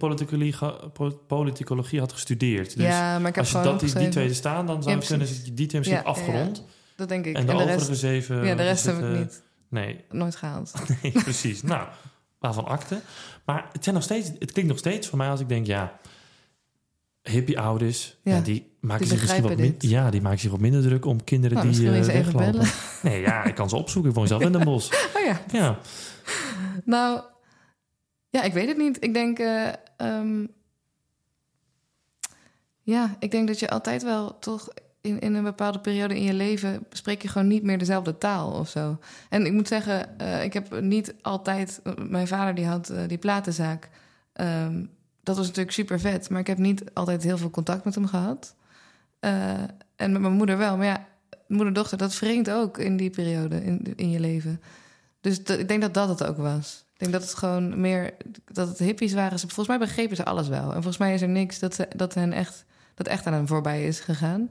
[1.26, 2.76] politicologie, had gestudeerd.
[2.76, 5.26] Dus ja, maar ik heb als je dat, die, twee staan, dan zou het kunnen
[5.26, 6.64] dat je die twee misschien Ja, afgerond.
[6.96, 7.36] Dat denk ik.
[7.36, 8.44] En de, overige zeven...
[8.44, 9.42] ja, de rest heb het, ik eh, niet.
[9.68, 10.72] Nee, Nooit gehaald.
[11.02, 11.62] nee, precies.
[11.62, 11.88] Nou,
[12.38, 13.00] waarvan akte.
[13.44, 15.98] Maar het, zijn nog steeds, het klinkt nog steeds voor mij als ik denk, ja...
[17.22, 19.90] Hippie ouders, ja, Ja, die maken die zich misschien wat, begrijpen min, dit.
[19.90, 22.66] ja, die maken zich wat minder druk om kinderen Nou, die even weglopen.
[23.10, 24.10] Nee, ja, ik kan ze opzoeken.
[24.10, 24.92] Ik woon zelf in Den Bosch.
[25.16, 25.40] Oh ja.
[25.52, 25.78] Ja,
[26.84, 27.20] Nou,
[28.30, 29.04] ja, ik weet het niet.
[29.04, 29.38] Ik denk...
[29.38, 30.46] eh, ehm,
[32.82, 34.68] ja, ik denk dat je altijd wel toch...
[35.00, 38.52] In, in een bepaalde periode in je leven spreek je gewoon niet meer dezelfde taal
[38.52, 38.98] of zo.
[39.28, 41.80] En ik moet zeggen, eh, ik heb niet altijd...
[42.08, 43.88] Mijn vader die had die platenzaak.
[44.32, 44.84] Ehm,
[45.22, 46.30] dat was natuurlijk super vet.
[46.30, 48.54] Maar ik heb niet altijd heel veel contact met hem gehad.
[49.20, 49.52] Eh,
[49.96, 50.76] en met mijn moeder wel.
[50.76, 51.06] Maar ja,
[51.48, 54.60] moeder-dochter, dat wringt ook in die periode in, in je leven.
[55.20, 56.84] Dus dat- ik denk dat dat het ook was.
[56.92, 58.14] Ik denk dat het gewoon meer...
[58.52, 59.38] Dat het hippies waren.
[59.38, 60.66] Ze- Volgens mij begrepen ze alles wel.
[60.66, 63.46] En volgens mij is er niks dat, ze, dat, hen echt, dat echt aan hen
[63.46, 64.48] voorbij is gegaan.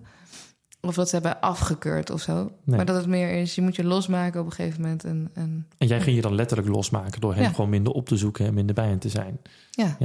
[0.81, 2.33] Of dat ze hebben afgekeurd of zo.
[2.63, 2.75] Nee.
[2.75, 5.03] Maar dat het meer is, je moet je losmaken op een gegeven moment.
[5.03, 7.49] En, en en jij ging je dan letterlijk losmaken door hen Ja.
[7.49, 9.39] gewoon minder op te zoeken en minder bij hen te zijn.
[9.71, 9.95] ja,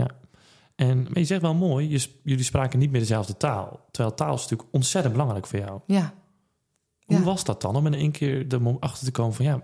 [0.77, 3.87] En maar je zegt wel mooi, je, jullie spraken niet meer dezelfde taal.
[3.91, 5.81] Terwijl taal is natuurlijk ontzettend belangrijk voor jou.
[5.87, 6.15] ja.
[7.05, 7.23] Hoe Ja.
[7.23, 9.63] was dat dan om in één keer er achter te komen van ja,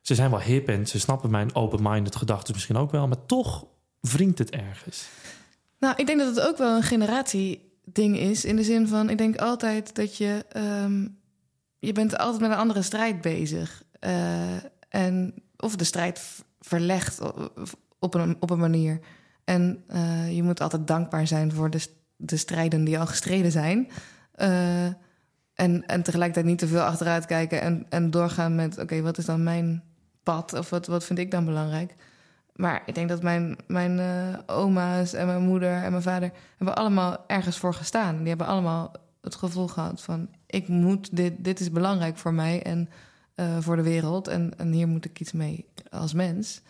[0.00, 3.66] ze zijn wel hip en ze snappen mijn open-minded gedachten misschien ook wel, maar toch
[4.00, 5.08] wringt het ergens.
[5.78, 8.44] Nou, ik denk dat het ook wel een generatieding is.
[8.44, 10.44] In de zin van, ik denk altijd dat je...
[10.48, 11.06] ehm,
[11.78, 13.82] je bent altijd met een andere strijd bezig.
[14.00, 14.56] Eh,
[14.88, 17.20] en, of de strijd verlegt
[17.98, 19.00] op een, op een manier.
[19.44, 23.88] En eh, je moet altijd dankbaar zijn voor de, de strijden die al gestreden zijn.
[24.32, 24.84] Eh,
[25.54, 28.78] en, en tegelijkertijd niet te veel achteruit kijken en, en doorgaan met...
[28.78, 29.82] oké, wat is dan mijn
[30.22, 30.52] pad?
[30.52, 31.94] Of wat, wat vind ik dan belangrijk?
[32.54, 36.30] Maar ik denk dat mijn, mijn eh, oma's en mijn moeder en mijn vader...
[36.56, 38.18] hebben allemaal ergens voor gestaan.
[38.18, 40.28] Die hebben allemaal het gevoel gehad van...
[40.46, 42.88] ik moet dit, dit is belangrijk voor mij en
[43.60, 44.28] voor de wereld...
[44.28, 46.62] En, en hier moet ik iets mee als mens.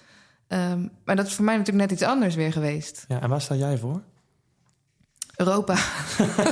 [0.51, 3.05] Ehm, maar dat is voor mij natuurlijk net iets anders weer geweest.
[3.09, 4.03] Ja, en waar sta jij voor?
[5.37, 5.75] Europa.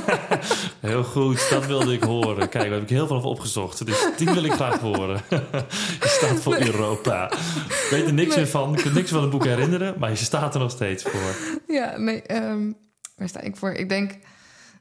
[0.79, 2.49] Heel goed, dat wilde ik horen.
[2.49, 3.85] Kijk, daar heb ik heel veel over opgezocht.
[3.85, 5.21] Dus die wil ik graag horen.
[6.01, 7.31] Je staat voor Europa.
[7.31, 8.37] Ik weet er niks Nee.
[8.37, 8.75] meer van.
[8.75, 11.35] Ik kan niks van het boek herinneren, maar je staat er nog steeds voor.
[11.67, 12.71] Ja, nee, ehm,
[13.15, 13.71] waar sta ik voor?
[13.71, 14.17] Ik denk,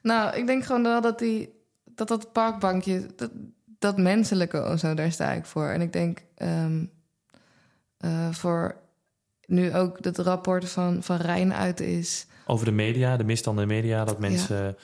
[0.03, 1.53] nou, ik denk gewoon wel dat die,
[1.85, 3.31] dat, dat parkbankje, dat,
[3.79, 5.67] dat menselijke of zo, daar sta ik voor.
[5.69, 6.85] En ik denk, ehm,
[7.99, 8.77] eh, voor,
[9.49, 12.27] nu ook dat rapport van, van Rijn uit is.
[12.47, 14.77] Over de media, de misstanden in de media, dat mensen,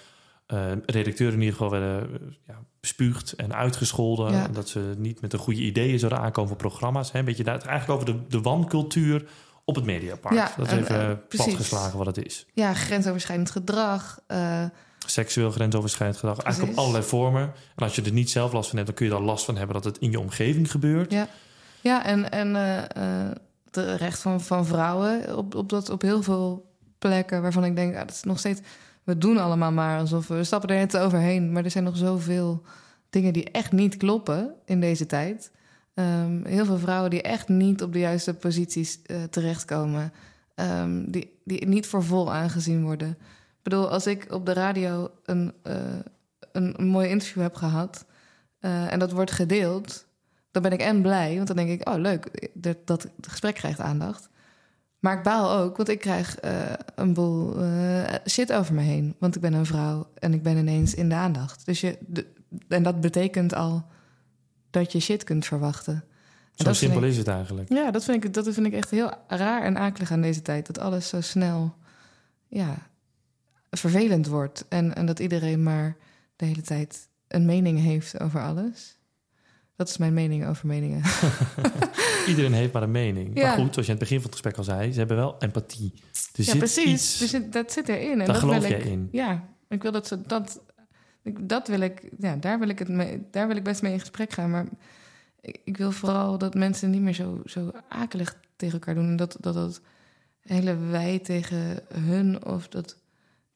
[0.47, 4.33] eh, redacteuren in ieder geval werden eh, ja, bespuugd en uitgescholden.
[4.33, 4.45] Ja.
[4.45, 7.13] En dat ze niet met de goede ideeën zouden aankomen voor programma's.
[7.13, 7.19] Hè?
[7.19, 9.25] Een beetje daar, eigenlijk over de, de wancultuur
[9.65, 10.35] op het mediapark.
[10.35, 11.47] Ja, dat is en, even eh, precies.
[11.47, 12.47] platgeslagen wat het is.
[12.53, 14.21] Ja, grensoverschrijdend gedrag.
[14.27, 14.65] eh,
[15.07, 17.43] Seksueel grensoverschrijdend gedrag, eigenlijk op allerlei vormen.
[17.43, 19.57] En als je er niet zelf last van hebt, dan kun je er last van
[19.57, 21.13] hebben dat het in je omgeving gebeurt.
[21.13, 21.29] Ja,
[21.81, 22.79] ja en, en eh,
[23.27, 23.31] eh,
[23.77, 27.95] het recht van, van vrouwen op, op, dat, op heel veel plekken waarvan ik denk,
[27.95, 28.61] ah, dat is nog steeds.
[29.05, 31.53] We doen allemaal maar alsof we, stappen er net overheen.
[31.53, 32.63] Maar er zijn nog zoveel
[33.11, 35.51] dingen die echt niet kloppen in deze tijd.
[35.95, 40.13] Ehm, heel veel vrouwen die echt niet op de juiste posities eh, terechtkomen.
[40.55, 43.09] Ehm, die, die niet voor vol aangezien worden.
[43.09, 45.77] Ik bedoel, als ik op de radio een, eh,
[46.53, 48.05] een, mooi interview heb gehad
[48.59, 50.07] eh, en dat wordt gedeeld,
[50.55, 53.55] dan ben ik en blij, want dan denk ik, oh leuk, dat, dat het gesprek
[53.55, 54.29] krijgt aandacht.
[54.99, 59.15] Maar ik baal ook, want ik krijg eh, een boel eh, shit over me heen.
[59.19, 61.67] Want ik ben een vrouw en ik ben ineens in de aandacht.
[61.67, 62.27] Dus je, de-
[62.69, 63.85] en dat betekent al
[64.71, 66.05] dat je shit kunt verwachten.
[66.57, 67.69] En Zo simpel ik- is het eigenlijk.
[67.69, 70.67] ja, dat vind, ik, dat vind ik echt heel raar en akelig aan deze tijd.
[70.67, 71.75] Dat alles zo snel
[72.47, 72.75] ja,
[73.71, 74.65] vervelend wordt.
[74.69, 75.97] En, en dat iedereen maar
[76.37, 78.94] de hele tijd een mening heeft over alles.
[79.77, 81.03] Dat is mijn mening over meningen.
[82.29, 83.31] Iedereen heeft maar een mening.
[83.39, 83.43] Ja.
[83.47, 85.37] Maar goed, zoals je in het begin van het gesprek al zei, ze hebben wel
[85.39, 85.93] empathie.
[85.95, 86.01] Er
[86.33, 87.23] ja, zit precies.
[87.23, 88.11] iets, het- dat zit erin.
[88.11, 89.09] En daar dat geloof wil jij ik, in.
[89.13, 90.61] Ja, ik wil dat ze dat.
[91.23, 93.93] ik- Dat wil ik, ja, daar wil ik, het mee, daar wil ik best mee
[93.93, 94.51] in gesprek gaan.
[94.51, 94.67] Maar
[95.41, 99.09] ik, ik wil vooral dat mensen niet meer zo, zo akelig tegen elkaar doen.
[99.09, 99.81] En dat dat, dat
[100.41, 102.97] hele wij tegen hun of dat,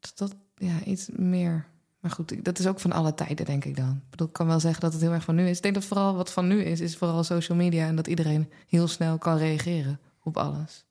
[0.01, 1.67] dat, dat ja, iets meer.
[2.01, 3.91] Maar goed, dat is ook van alle tijden, denk ik dan.
[4.05, 5.57] Ik bedoel, ik kan wel zeggen dat het heel erg van nu is.
[5.57, 7.87] Ik denk dat vooral wat van nu is, is vooral social media.
[7.87, 10.85] En dat iedereen heel snel kan reageren op alles.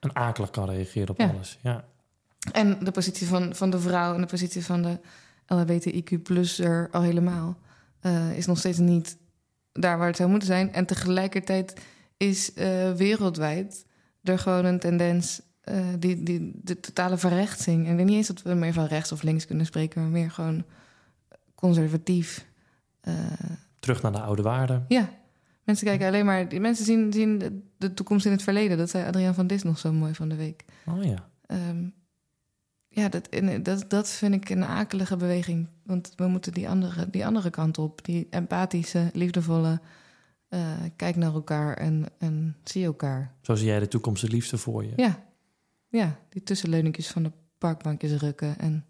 [0.00, 1.28] En akelig kan reageren op Ja.
[1.28, 1.58] alles.
[1.62, 1.84] Ja.
[2.52, 4.98] En de positie van, van de vrouw en de positie van de
[5.46, 7.58] LHBTIQ-plusser al helemaal...
[8.00, 9.16] eh, is nog steeds niet
[9.72, 10.72] daar waar het zou moeten zijn.
[10.72, 11.80] En tegelijkertijd
[12.16, 13.84] is eh, wereldwijd
[14.22, 15.40] er gewoon een tendens...
[15.62, 17.84] eh, die, die, de totale verrechtsing.
[17.84, 20.02] En ik denk niet eens dat we meer van rechts of links kunnen spreken...
[20.02, 20.64] maar meer gewoon
[21.54, 22.46] conservatief.
[23.00, 23.14] eh,
[23.78, 24.84] Terug naar de oude waarden.
[24.88, 25.10] ja,
[25.64, 26.48] mensen kijken alleen maar...
[26.48, 28.78] Die mensen zien, zien de, toekomst in het verleden.
[28.78, 30.64] Dat zei Adriaan van Dis nog zo mooi van de week.
[30.86, 31.28] Oh ja.
[31.46, 31.84] Ehm,
[32.88, 35.68] ja, dat, en dat, dat vind ik een akelige beweging.
[35.82, 38.04] Want we moeten die andere, die andere kant op.
[38.04, 39.80] Die empathische, liefdevolle...
[40.48, 40.60] eh,
[40.96, 43.32] kijk naar elkaar en, en zie elkaar.
[43.40, 44.92] Zo zie jij de toekomst het liefste voor je.
[44.96, 45.24] Ja,
[45.92, 48.58] ja die tussenleuningjes van de parkbankjes rukken...
[48.58, 48.84] en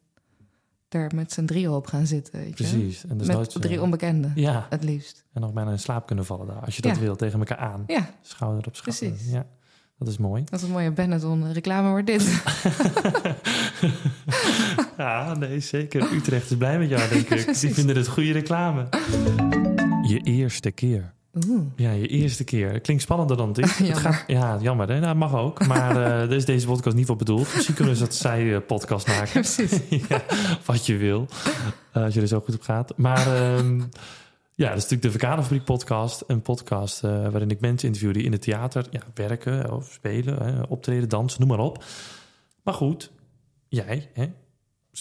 [0.88, 2.38] daar met z'n drieën op gaan zitten.
[2.38, 2.64] Weet je?
[2.64, 3.04] Precies.
[3.04, 5.24] En is Met nooit, drie onbekenden, Ja, het liefst.
[5.32, 6.64] en nog bijna in slaap kunnen vallen daar.
[6.64, 7.00] Als je dat Ja.
[7.00, 7.84] wil, tegen elkaar aan.
[7.86, 9.08] Ja, Schouder op schouder.
[9.08, 9.30] Precies.
[9.32, 9.46] Ja,
[9.98, 10.44] dat is mooi.
[10.44, 12.22] dat is een mooie Benetton reclame wordt dit.
[14.96, 16.12] Ja, nee, zeker.
[16.12, 17.46] Utrecht is blij met jou, denk ik.
[17.60, 18.88] Die vinden het goede reclame.
[20.08, 21.14] Je eerste keer.
[21.46, 21.62] Oeh.
[21.76, 22.80] Ja, je eerste keer.
[22.80, 23.76] Klinkt spannender dan het is.
[23.88, 24.88] het gaat, ja, jammer.
[24.88, 25.00] Hè?
[25.00, 25.66] Nou, mag ook.
[25.66, 27.54] Maar eh daar is deze podcast niet voor bedoeld.
[27.54, 29.32] Misschien kunnen eens dat zij-podcast maken.
[29.40, 29.80] Precies.
[30.08, 30.22] ja,
[30.64, 31.26] wat je wil.
[31.92, 32.96] eh, als je er zo goed op gaat.
[32.96, 33.78] Maar ehm,
[34.54, 36.24] ja, dat is natuurlijk de Verkaderfabriek podcast.
[36.26, 40.42] Een podcast eh, waarin ik mensen interview die in het theater ja, werken of spelen,
[40.42, 41.84] hè, optreden, dansen, noem maar op.
[42.62, 43.10] Maar goed,
[43.68, 44.26] jij hè,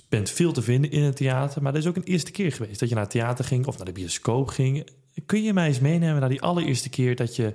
[0.09, 1.61] bent veel te vinden in het theater.
[1.61, 3.77] Maar dat is ook een eerste keer geweest dat je naar het theater ging of
[3.77, 4.87] naar de bioscoop ging.
[5.25, 7.53] Kun je mij eens meenemen naar die allereerste keer dat je,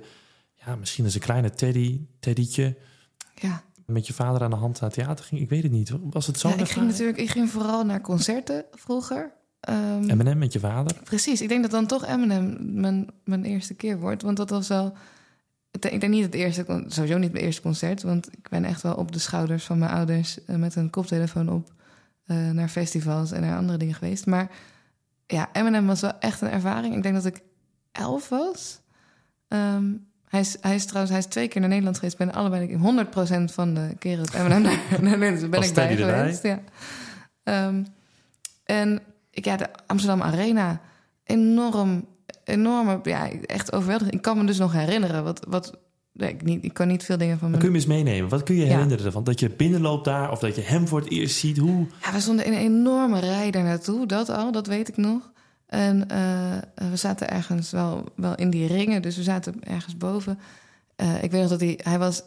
[0.65, 2.75] ja, misschien als een kleine teddy, teddytje,
[3.35, 3.63] Ja.
[3.85, 5.41] met je vader aan de hand naar het theater ging?
[5.41, 5.91] Ik weet het niet.
[6.03, 6.49] Was het zo?
[6.49, 9.31] ja, ik ging natuurlijk ik ging vooral naar concerten vroeger.
[9.59, 10.95] Ehm, M&M met je vader?
[11.03, 14.21] Precies, ik denk dat dan toch Eminem mijn, mijn eerste keer wordt.
[14.21, 14.93] Want dat was wel...
[15.71, 18.01] Ik denk, niet het eerste, sowieso niet mijn eerste concert.
[18.03, 20.43] Want ik ben echt wel op de schouders van mijn ouders...
[20.45, 21.73] eh, met een koptelefoon op
[22.25, 24.25] eh, naar festivals en naar andere dingen geweest.
[24.25, 24.51] Maar
[25.27, 26.95] ja, Eminem was wel echt een ervaring.
[26.95, 27.41] Ik denk dat ik
[27.91, 28.81] elf was.
[29.47, 29.93] Ehm,
[30.27, 32.19] hij, is, hij is trouwens hij is twee keer naar Nederland geweest.
[32.19, 32.77] Ik ben allebei
[33.47, 36.19] 100% van de keren dat Eminem naar, naar Nederland is, ben ik bij erbij?
[36.19, 36.43] geweest.
[36.43, 36.59] Ja.
[37.43, 37.83] Ehm,
[38.63, 40.81] en ik, ja, de Amsterdam Arena,
[41.23, 42.05] enorm,
[42.43, 44.15] enorme, ja, echt overweldigend.
[44.15, 45.77] Ik kan me dus nog herinneren wat, wat
[46.17, 47.61] nee, ik, niet, ik kan niet veel dingen van mijn...
[47.61, 48.29] kun je me eens meenemen?
[48.29, 49.23] Wat kun je herinneren ervan?
[49.23, 51.57] Dat je binnenloopt daar of dat je hem voor het eerst ziet?
[51.57, 51.85] Hoe?
[52.01, 55.31] Ja, we stonden in een enorme rij daar naartoe, dat al, dat weet ik nog.
[55.67, 60.39] En eh, we zaten ergens wel, wel in die ringen, dus we zaten ergens boven.
[60.95, 62.23] Eh, ik weet nog dat hij, hij was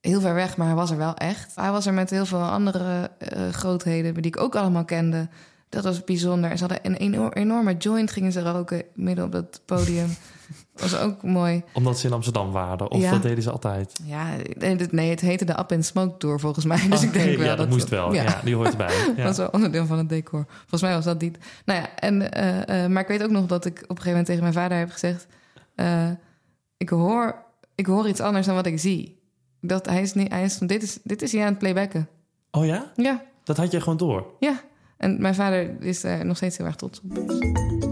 [0.00, 1.52] heel ver weg, maar hij was er wel echt.
[1.54, 5.28] Hij was er met heel veel andere eh, grootheden die ik ook allemaal kende.
[5.68, 6.50] Dat was bijzonder.
[6.50, 10.08] En ze hadden een eno- enorme joint, gingen ze roken midden op dat podium.
[10.74, 11.62] Dat was ook mooi.
[11.72, 12.90] Omdat ze in Amsterdam waren?
[12.90, 13.10] Of Ja.
[13.10, 14.00] dat deden ze altijd?
[14.04, 14.26] Ja,
[14.90, 16.78] nee, het heette de Up and Smoke Tour volgens mij.
[16.90, 18.12] Dus ik Oké, denk wel ja, dat, moest wel.
[18.12, 18.40] Ja.
[18.44, 19.04] die hoort erbij.
[19.06, 19.22] Dat Ja.
[19.24, 20.44] was wel onderdeel van het decor.
[20.58, 21.38] Volgens mij was dat niet.
[21.64, 24.08] Nou ja, en, eh, eh, maar ik weet ook nog dat ik op een gegeven
[24.10, 25.26] moment tegen mijn vader heb gezegd...
[25.74, 26.10] eh,
[26.76, 29.22] ik, hoor, ik hoor iets anders dan wat ik zie.
[29.60, 32.08] Dat hij is niet, hij is van, dit is, dit is hij aan het playbacken.
[32.50, 32.92] Oh ja?
[32.96, 34.26] Ja, Dat had je gewoon door?
[34.40, 34.60] ja.
[34.96, 37.83] En mijn vader is er nog steeds heel erg trots op.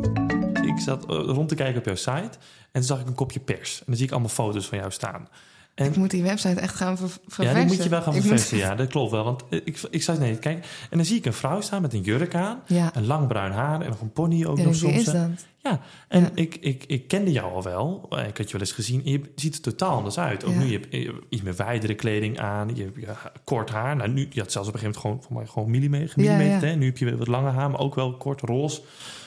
[0.83, 3.41] Ik zat eh, rond te kijken op jouw site en toen zag ik een kopje
[3.41, 3.79] pers.
[3.79, 5.29] En dan zie ik allemaal foto's van jou staan.
[5.75, 7.55] En Ik moet die website echt gaan ver ja, verversen.
[7.55, 8.57] die moet je wel gaan moet- verversen.
[8.59, 9.25] Ja, dat klopt wel.
[9.25, 10.67] Want eh, ik, ik zat nee, kijk.
[10.91, 12.61] En dan zie ik een vrouw staan met een jurk aan.
[12.67, 14.95] Ja, En lang bruin haar en nog een pony ook ja nog soms.
[14.95, 15.13] is hè.
[15.13, 15.47] dat?
[15.63, 16.31] Ja, en Ja.
[16.35, 18.07] Ik, ik, ik kende jou al wel.
[18.11, 19.05] Eh, Ik had je wel eens gezien.
[19.05, 20.45] En je ziet er totaal anders uit.
[20.45, 20.59] Ook Ja.
[20.59, 22.75] nu, je hebt eh, iets meer wijdere kleding aan.
[22.77, 23.07] Je hebt je
[23.45, 23.97] kort haar.
[23.97, 26.13] Nou, nu, je had zelfs op een gegeven moment gewoon, voor mij gewoon millimeter.
[26.17, 26.73] millimeter ja.
[26.73, 26.75] hè.
[26.77, 28.81] Nu heb je weer wat lange haar, maar ook wel kort roze.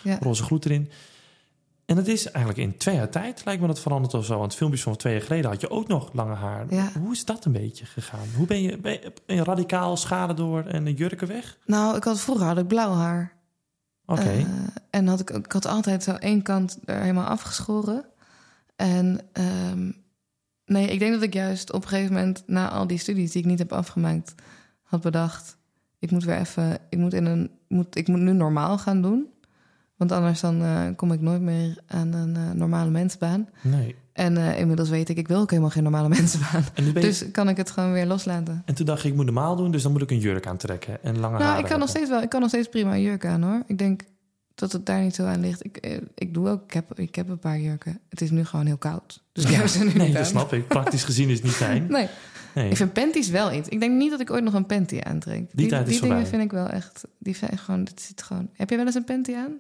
[0.04, 0.18] Ja.
[0.22, 0.89] Roze gloed erin.
[1.86, 4.39] En het is eigenlijk in twee jaar tijd, lijkt me dat veranderd of zo.
[4.39, 6.65] Want filmpjes van twee jaar geleden had je ook nog lange haar.
[6.69, 6.91] Ja.
[7.00, 8.28] Hoe is dat een beetje gegaan?
[8.36, 11.58] Hoe ben je, ben je, ben je radicaal schade door en de jurken weg?
[11.65, 13.34] Nou, ik had vroeger had ik blauw haar.
[14.06, 14.21] Oké.
[14.21, 14.45] Eh,
[14.89, 18.06] en had ik, ik had altijd zo één kant er helemaal afgeschoren.
[18.76, 19.91] En ehm,
[20.65, 23.41] nee, ik denk dat ik juist op een gegeven moment, na al die studies die
[23.41, 24.36] ik niet heb afgemaakt,
[24.82, 25.58] had bedacht:
[26.00, 29.28] ik moet weer even, ik moet, in een, moet, ik moet nu normaal gaan doen.
[29.95, 33.49] Want anders dan eh, kom ik nooit meer aan een eh, normale mensenbaan.
[33.62, 33.95] nee.
[34.13, 36.63] En eh, inmiddels weet ik, ik wil ook helemaal geen normale mensenbaan.
[36.75, 38.62] Je- Dus kan ik het gewoon weer loslaten.
[38.65, 41.03] en toen dacht je, ik moet normaal doen, dus dan moet ik een jurk aantrekken
[41.03, 41.38] en lange.
[41.38, 42.21] Nou, ik kan nog steeds wel.
[42.21, 43.63] Ik kan nog steeds prima een jurk aan hoor.
[43.67, 44.01] Ik denk
[44.55, 45.65] dat het daar niet zo aan ligt.
[45.65, 46.63] Ik, ik doe ook.
[46.63, 47.99] Ik heb, ik heb een paar jurken.
[48.10, 49.23] Het is nu gewoon heel koud.
[49.31, 50.25] Dus ik heb ze nu nee, niet dat aan.
[50.29, 50.67] snap ik.
[50.67, 51.86] Praktisch gezien is het niet fijn.
[51.89, 52.08] Nee,
[52.55, 52.69] Nee.
[52.69, 53.69] ik vind panties wel iets.
[53.69, 55.49] Ik denk niet dat ik ooit nog een panty aantrek.
[55.53, 56.17] Die tijd is die voorbij.
[56.17, 57.03] dingen vind ik wel echt.
[57.19, 57.79] Die vind ik gewoon.
[57.79, 58.49] Het zit gewoon.
[58.53, 59.51] Heb je wel eens een panty aan?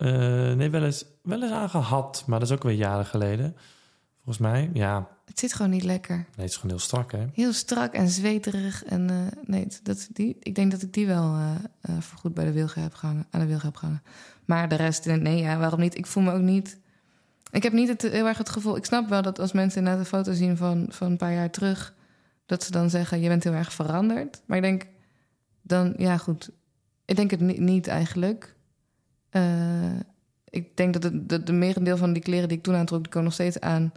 [0.00, 3.56] Eh, nee, wel eens, wel eens aangehad, maar dat is ook weer jaren geleden.
[4.24, 5.08] Volgens mij, ja.
[5.24, 6.16] Het zit gewoon niet lekker.
[6.16, 7.26] Nee, het is gewoon heel strak, hè?
[7.32, 8.84] Heel strak en zweterig.
[8.84, 12.44] En eh, nee, dat, die, ik denk dat ik die wel eh eh, voorgoed bij
[12.44, 14.02] de wilgen heb gehangen, aan de wilgen heb gehangen.
[14.44, 15.96] Maar de rest, nee, ja, waarom niet?
[15.96, 16.78] Ik voel me ook niet.
[17.50, 18.76] Ik heb niet het, heel erg het gevoel.
[18.76, 21.50] Ik snap wel dat als mensen inderdaad een foto zien van, van een paar jaar
[21.50, 21.94] terug,
[22.46, 24.42] dat ze dan zeggen: Je bent heel erg veranderd.
[24.46, 24.86] Maar ik denk
[25.62, 26.50] dan, ja, goed.
[27.04, 28.54] Ik denk het niet, niet eigenlijk.
[29.30, 29.90] Eh,
[30.44, 33.08] ik denk dat het, de, de merendeel van die kleren die ik toen aantrok, die
[33.08, 33.92] komen nog steeds aan.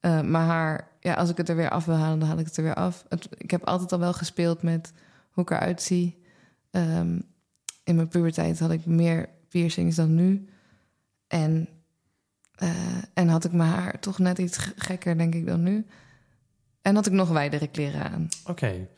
[0.00, 2.46] Eh, maar haar, ja, als ik het er weer af wil halen, dan haal ik
[2.46, 3.04] het er weer af.
[3.36, 4.92] Ik heb altijd al wel gespeeld met
[5.30, 6.22] hoe ik eruit zie.
[6.70, 7.20] Ehm,
[7.84, 10.48] in mijn puberteit had ik meer piercings dan nu.
[11.26, 11.68] En,
[12.54, 12.70] eh,
[13.14, 15.86] en had ik mijn haar toch net iets ge- gekker, denk ik, dan nu.
[16.82, 18.28] En had ik nog wijdere kleren aan.
[18.46, 18.88] Oké.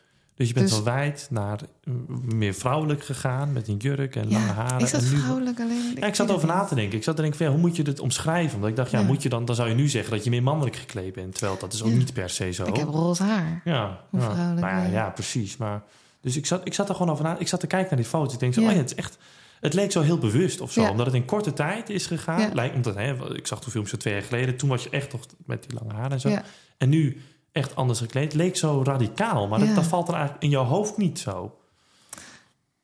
[0.41, 1.93] Dus je bent Dus- wel wijd naar eh,
[2.33, 4.79] meer vrouwelijk gegaan met een jurk en lange haren.
[4.81, 5.91] is dat en nu- vrouwelijk alleen?
[5.95, 6.97] Ja, ik zat over na te denken.
[6.97, 8.55] Ik zat te denken, van, ja, hoe moet je dit omschrijven?
[8.55, 10.43] Omdat ik dacht, ja, moet je dan, dan zou je nu zeggen dat je meer
[10.43, 11.35] mannelijk gekleed bent.
[11.35, 12.65] Terwijl dat is ook niet per se zo.
[12.65, 13.61] Ik heb roze haar.
[13.63, 14.31] Ja, Hoe ja.
[14.33, 15.57] vrouwelijk, precies.
[15.57, 15.83] Maar,
[16.21, 17.37] dus ik zat, ik zat er gewoon over na.
[17.37, 18.33] Ik zat te kijken naar die foto's.
[18.33, 19.17] Ik denk zo, oh ja, het is echt...
[19.59, 20.83] Het leek zo heel bewust of zo.
[20.85, 22.53] Omdat het in korte tijd is gegaan.
[22.53, 24.57] Lijkt, omdat, hè, ik zag toen films zo twee jaar geleden.
[24.57, 26.37] Toen was je echt nog met die lange haren en zo.
[26.77, 28.33] En nu echt anders gekleed.
[28.33, 29.47] Leek zo radicaal.
[29.47, 29.65] Maar Ja.
[29.65, 31.55] dat, dat valt dan eigenlijk in jouw hoofd niet zo.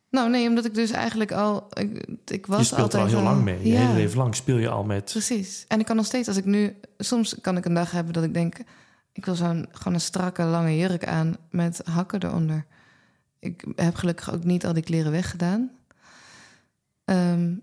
[0.10, 1.68] Nou, nee, omdat ik dus eigenlijk al.
[1.74, 3.60] Ik, ik was je speelt altijd er al heel lang mee.
[3.64, 3.80] Je Ja.
[3.80, 5.04] hele leven lang speel je al met...
[5.12, 5.66] Precies.
[5.68, 6.80] En ik kan nog steeds, als ik nu...
[6.98, 8.58] Soms kan ik een dag hebben dat ik denk...
[9.14, 12.66] ik wil zo'n gewoon een strakke, lange jurk aan met hakken eronder.
[13.40, 15.72] Ik heb gelukkig ook niet al die kleren weggedaan.
[17.06, 17.54] Ehm,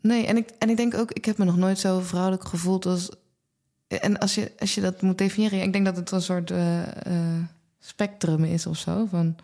[0.00, 1.12] nee, en ik, en ik denk ook...
[1.12, 3.08] ik heb me nog nooit zo vrouwelijk gevoeld als...
[3.88, 5.62] En als je, als je dat moet definiëren...
[5.62, 7.42] ik denk dat het een soort eh, eh,
[7.78, 9.06] spectrum is of zo.
[9.06, 9.36] Van,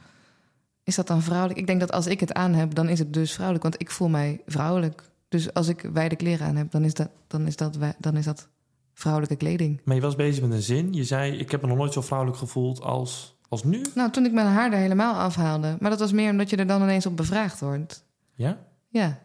[0.83, 1.59] is dat dan vrouwelijk?
[1.59, 3.65] Ik denk dat als ik het aan heb, dan is het dus vrouwelijk.
[3.65, 5.03] Want ik voel mij vrouwelijk.
[5.29, 8.25] Dus als ik wijde kleren aan heb, dan is dat, dan is dat, dan is
[8.25, 8.49] dat
[8.95, 9.81] vrouwelijke kleding.
[9.85, 10.93] Maar je was bezig met een zin.
[10.93, 13.85] Je zei, ik heb me nog nooit zo vrouwelijk gevoeld als, als nu.
[13.95, 15.77] Nou, toen ik mijn haar er helemaal afhaalde.
[15.81, 18.05] Maar dat was meer omdat je er dan ineens op bevraagd wordt.
[18.35, 18.59] Ja?
[18.89, 19.19] Ja.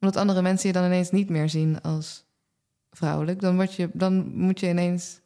[0.00, 2.24] Omdat andere mensen je dan ineens niet meer zien als
[2.92, 3.40] vrouwelijk.
[3.40, 5.20] Dan, word je, dan moet je ineens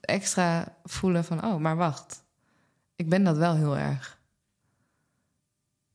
[0.00, 1.44] extra voelen van...
[1.44, 2.24] oh, maar wacht.
[2.96, 4.18] Ik ben dat wel heel erg.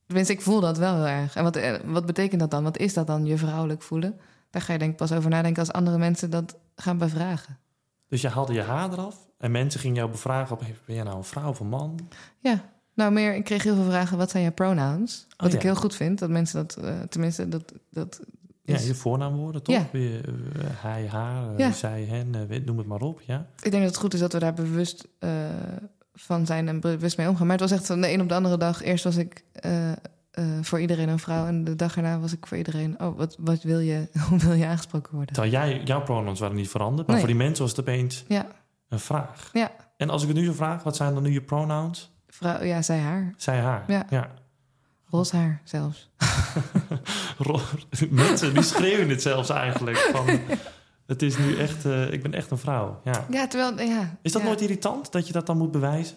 [0.06, 1.34] Tenminste, ik voel dat wel heel erg.
[1.34, 2.62] En wat, eh, wat betekent dat dan?
[2.62, 4.20] Wat is dat dan, je vrouwelijk voelen?
[4.50, 7.58] Daar ga je denk ik pas over nadenken als andere mensen dat gaan bevragen.
[8.08, 9.28] Dus je haalde je haar eraf.
[9.38, 10.64] En mensen gingen jou bevragen op...
[10.84, 12.08] ben jij nou een vrouw of een man?
[12.38, 15.26] Ja, nou meer, ik kreeg heel veel vragen, wat zijn je pronouns?
[15.28, 15.56] Wat Oh, ja.
[15.56, 18.20] ik heel goed vind, dat mensen dat, eh, tenminste, dat, dat
[18.70, 19.74] Ja, is- voornaamwoorden, toch?
[19.74, 19.86] Ja.
[19.92, 20.00] Eh,
[20.74, 21.72] hij, haar, eh, Ja.
[21.72, 23.46] zij, hen, eh, noem het maar op, ja.
[23.62, 25.08] Ik denk dat het goed is dat we daar bewust
[26.14, 27.46] van zijn en bewust mee omgaan.
[27.46, 28.82] Maar het was echt van de een op de andere dag.
[28.82, 29.44] Eerst was ik
[30.60, 31.46] voor iedereen een vrouw.
[31.46, 33.00] En de dag erna was ik voor iedereen...
[33.00, 34.08] oh, wat, wat wil je?
[34.28, 35.34] Hoe wil je aangesproken worden?
[35.34, 37.24] Terwijl jij, jouw pronouns waren niet veranderd, maar Nee.
[37.24, 38.46] voor die mensen was het opeens Ja,
[38.88, 39.50] een vraag.
[39.52, 39.70] ja.
[39.96, 42.10] En als ik het nu zo vraag, wat zijn dan nu je pronouns?
[42.28, 43.34] Vrouw, ja, zij haar.
[43.36, 43.84] Zij haar.
[43.86, 44.06] Ja.
[44.10, 44.30] ja.
[45.10, 46.10] Roze haar zelfs.
[48.10, 49.96] Mensen die schreeuwen het zelfs eigenlijk.
[49.96, 50.40] Van,
[51.06, 53.00] het is nu echt, eh, ik ben echt een vrouw.
[53.04, 53.26] Ja.
[53.30, 53.88] Ja, terwijl...
[53.88, 54.46] Ja, Is dat ja.
[54.48, 56.16] nooit irritant dat je dat dan moet bewijzen?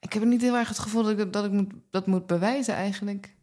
[0.00, 2.74] Ik heb niet heel erg het gevoel dat ik dat, ik moet, dat moet bewijzen
[2.74, 3.34] eigenlijk.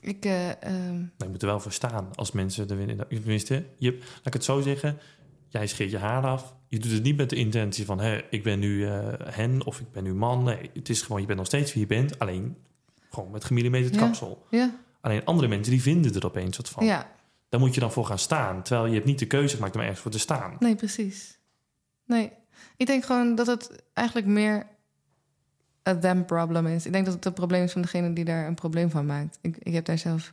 [0.00, 3.08] Ik, eh, ehm, Nee, je moet er wel voor staan als mensen er winnen.
[3.08, 4.98] Tenminste, je, laat ik het zo zeggen.
[5.52, 6.54] Jij scheert je haar af.
[6.66, 8.00] Je doet het niet met de intentie van...
[8.00, 10.44] Hé, ik ben nu eh, hen of ik ben nu man.
[10.44, 12.18] Nee, het is gewoon, je bent nog steeds wie je bent.
[12.18, 12.56] Alleen
[13.10, 14.00] gewoon met gemillimeterd Ja.
[14.00, 14.46] kapsel.
[14.50, 16.84] ja, Alleen andere mensen die vinden er opeens wat van.
[16.84, 17.10] ja,
[17.48, 18.62] Daar moet je dan voor gaan staan.
[18.62, 20.56] Terwijl je hebt niet de keuze gemaakt om ergens voor te staan.
[20.58, 21.38] nee, precies.
[22.06, 22.32] Nee,
[22.76, 24.66] ik denk gewoon dat het eigenlijk meer
[25.82, 26.86] een them problem is.
[26.86, 29.38] Ik denk dat het een probleem is van degene die daar een probleem van maakt.
[29.40, 30.32] Ik, ik heb daar zelf...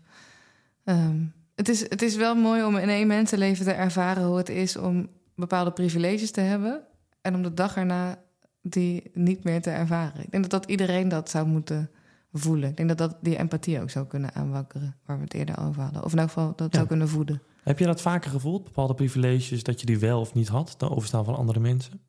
[0.83, 1.23] ehm,
[1.59, 4.77] het, is, het is wel mooi om in één mensenleven te ervaren hoe het is
[4.77, 6.81] om bepaalde privileges te hebben...
[7.21, 8.19] en om de dag erna
[8.61, 10.21] die niet meer te ervaren.
[10.23, 11.89] Ik denk dat, dat iedereen dat zou moeten
[12.33, 12.69] voelen.
[12.69, 14.95] Ik denk dat dat die empathie ook zou kunnen aanwakkeren...
[15.05, 16.03] waar we het eerder over hadden.
[16.03, 16.75] Of in elk geval dat Ja.
[16.75, 17.41] zou kunnen voeden.
[17.63, 18.63] Heb je dat vaker gevoeld?
[18.63, 20.75] Bepaalde privileges, dat je die wel of niet had?
[20.77, 22.01] Dan overstaan van andere mensen?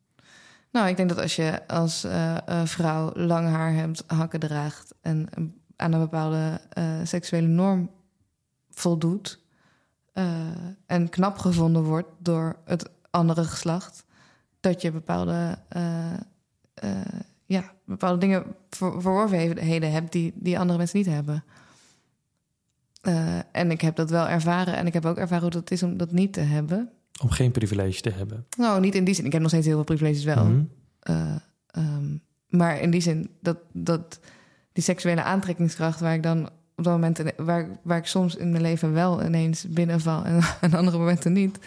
[0.71, 4.93] Nou, ik denk dat als je als eh, eh, vrouw lang haar hebt, hakken draagt
[5.01, 5.27] en
[5.75, 7.89] aan een bepaalde eh, seksuele norm
[8.69, 9.40] voldoet
[10.11, 10.25] eh,
[10.85, 14.05] en knap gevonden wordt door het andere geslacht,
[14.59, 16.13] dat je bepaalde, eh,
[16.73, 21.43] eh, ja, bepaalde dingen ver, verworvenheden hebt die, die andere mensen niet hebben.
[23.51, 25.97] En ik heb dat wel ervaren en ik heb ook ervaren hoe het is om
[25.97, 26.91] dat niet te hebben.
[27.21, 28.45] Om geen privilege te hebben.
[28.57, 29.25] Nou, niet in die zin.
[29.25, 30.45] Ik heb nog steeds heel veel privileges wel.
[30.45, 30.63] Mhm.
[30.99, 31.35] Eh,
[31.67, 34.19] ehm, maar in die zin dat, dat
[34.73, 36.49] die seksuele aantrekkingskracht waar ik dan
[36.81, 40.41] op dat moment in- waar, waar ik soms in mijn leven wel ineens binnenval en,
[40.73, 41.59] andere momenten niet,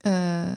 [0.00, 0.50] eh,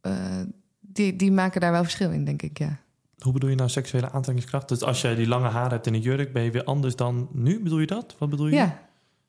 [0.00, 0.40] eh,
[0.80, 2.58] die, die maken daar wel verschil in, denk ik.
[2.58, 2.76] Ja.
[3.18, 4.68] Hoe bedoel je nou seksuele aantrekkingskracht?
[4.68, 7.28] Dus als jij die lange haar hebt en een jurk, ben je weer anders dan
[7.32, 7.60] nu?
[7.62, 8.14] Bedoel je dat?
[8.18, 8.54] Wat bedoel je?
[8.54, 8.78] ja,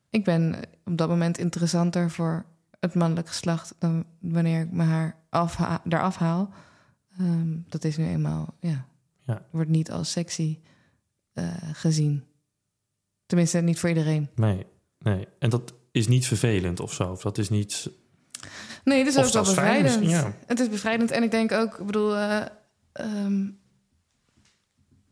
[0.09, 2.45] ik ben op dat moment interessanter voor
[2.79, 6.49] het mannelijk geslacht dan wanneer ik mijn haar afha eraf haal.
[7.19, 8.85] Ehm, dat is nu eenmaal, ja,
[9.25, 9.41] Ja.
[9.49, 10.59] wordt niet als sexy
[11.33, 12.23] eh, gezien.
[13.25, 14.29] Tenminste, niet voor iedereen.
[14.35, 14.65] Nee,
[14.99, 15.27] nee.
[15.39, 17.11] En dat is niet vervelend of zo?
[17.11, 17.89] Of dat is niet...
[18.83, 20.09] Nee, het is Of ook wel bevrijdend.
[20.09, 20.33] ja.
[20.45, 22.41] Het is bevrijdend en ik denk ook, ik bedoel, eh,
[22.91, 23.43] ehm,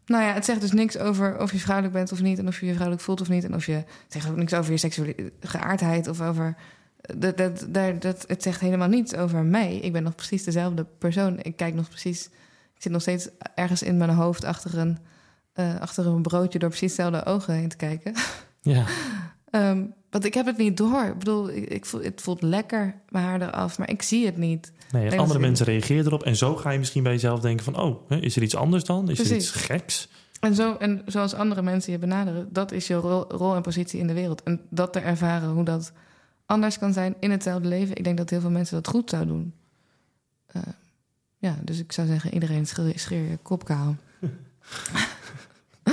[0.06, 2.60] nou ja, het zegt dus niks over of je vrouwelijk bent of niet en of
[2.60, 4.78] je je vrouwelijk voelt of niet en of je het zegt ook niks over je
[4.78, 6.56] seksuele geaardheid of over
[7.18, 9.76] dat, dat, daar, dat, het zegt helemaal niets over mij.
[9.76, 11.40] Ik ben nog precies dezelfde persoon.
[11.42, 12.26] Ik kijk nog precies,
[12.76, 14.98] ik zit nog steeds ergens in mijn hoofd achter een,
[15.54, 18.14] eh, achter een broodje door precies dezelfde ogen heen te kijken.
[18.66, 18.86] Ja,
[19.54, 21.04] Ehm, want ik heb het niet door.
[21.04, 24.38] Ik bedoel, ik, ik voel, het voelt lekker, mijn haar eraf, maar ik zie het
[24.38, 24.72] niet.
[24.92, 25.10] nee.
[25.10, 26.24] En andere mensen reageren erop.
[26.24, 27.80] En zo ga je misschien bij jezelf denken van...
[27.80, 29.10] Oh, hè, is er iets anders dan?
[29.10, 30.10] Is er iets geks?
[30.40, 34.00] En, zo, en zoals andere mensen je benaderen, dat is je rol, rol en positie
[34.00, 34.44] in de wereld.
[34.44, 35.92] En dat te ervaren hoe dat
[36.46, 37.96] anders kan zijn in hetzelfde leven.
[37.96, 39.54] Ik denk dat heel veel mensen dat goed zouden doen.
[40.48, 40.62] Eh,
[41.38, 43.96] ja, dus ik zou zeggen, iedereen scheer, scheer je kop kaal.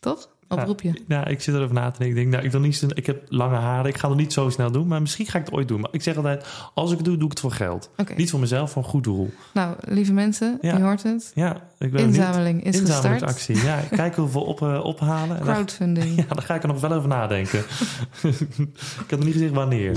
[0.00, 0.28] Toch?
[0.48, 1.02] Oproep je.
[1.08, 2.06] Ja, ik zit erover na te denken.
[2.08, 3.90] Ik denk, nou, ik, wil niet, ik heb lange haren.
[3.90, 4.86] Ik ga het niet zo snel doen.
[4.86, 5.80] Maar misschien ga ik het ooit doen.
[5.80, 7.90] Maar ik zeg altijd, als ik het doe, doe ik het voor geld.
[8.16, 9.32] Niet voor mezelf, voor een goed doel.
[9.54, 10.76] Nou, lieve mensen, Ja.
[10.76, 11.32] je hoort het.
[11.34, 12.00] Ja, ik ben.
[12.00, 13.04] Inzameling is gestart.
[13.04, 13.56] Inzamelingsactie.
[13.62, 15.40] Ja, kijken hoeveel op, eh, ophalen.
[15.40, 16.16] Crowdfunding.
[16.28, 17.58] ja, dan ga ik er nog wel over nadenken.
[19.02, 19.94] ik heb nog niet gezegd wanneer.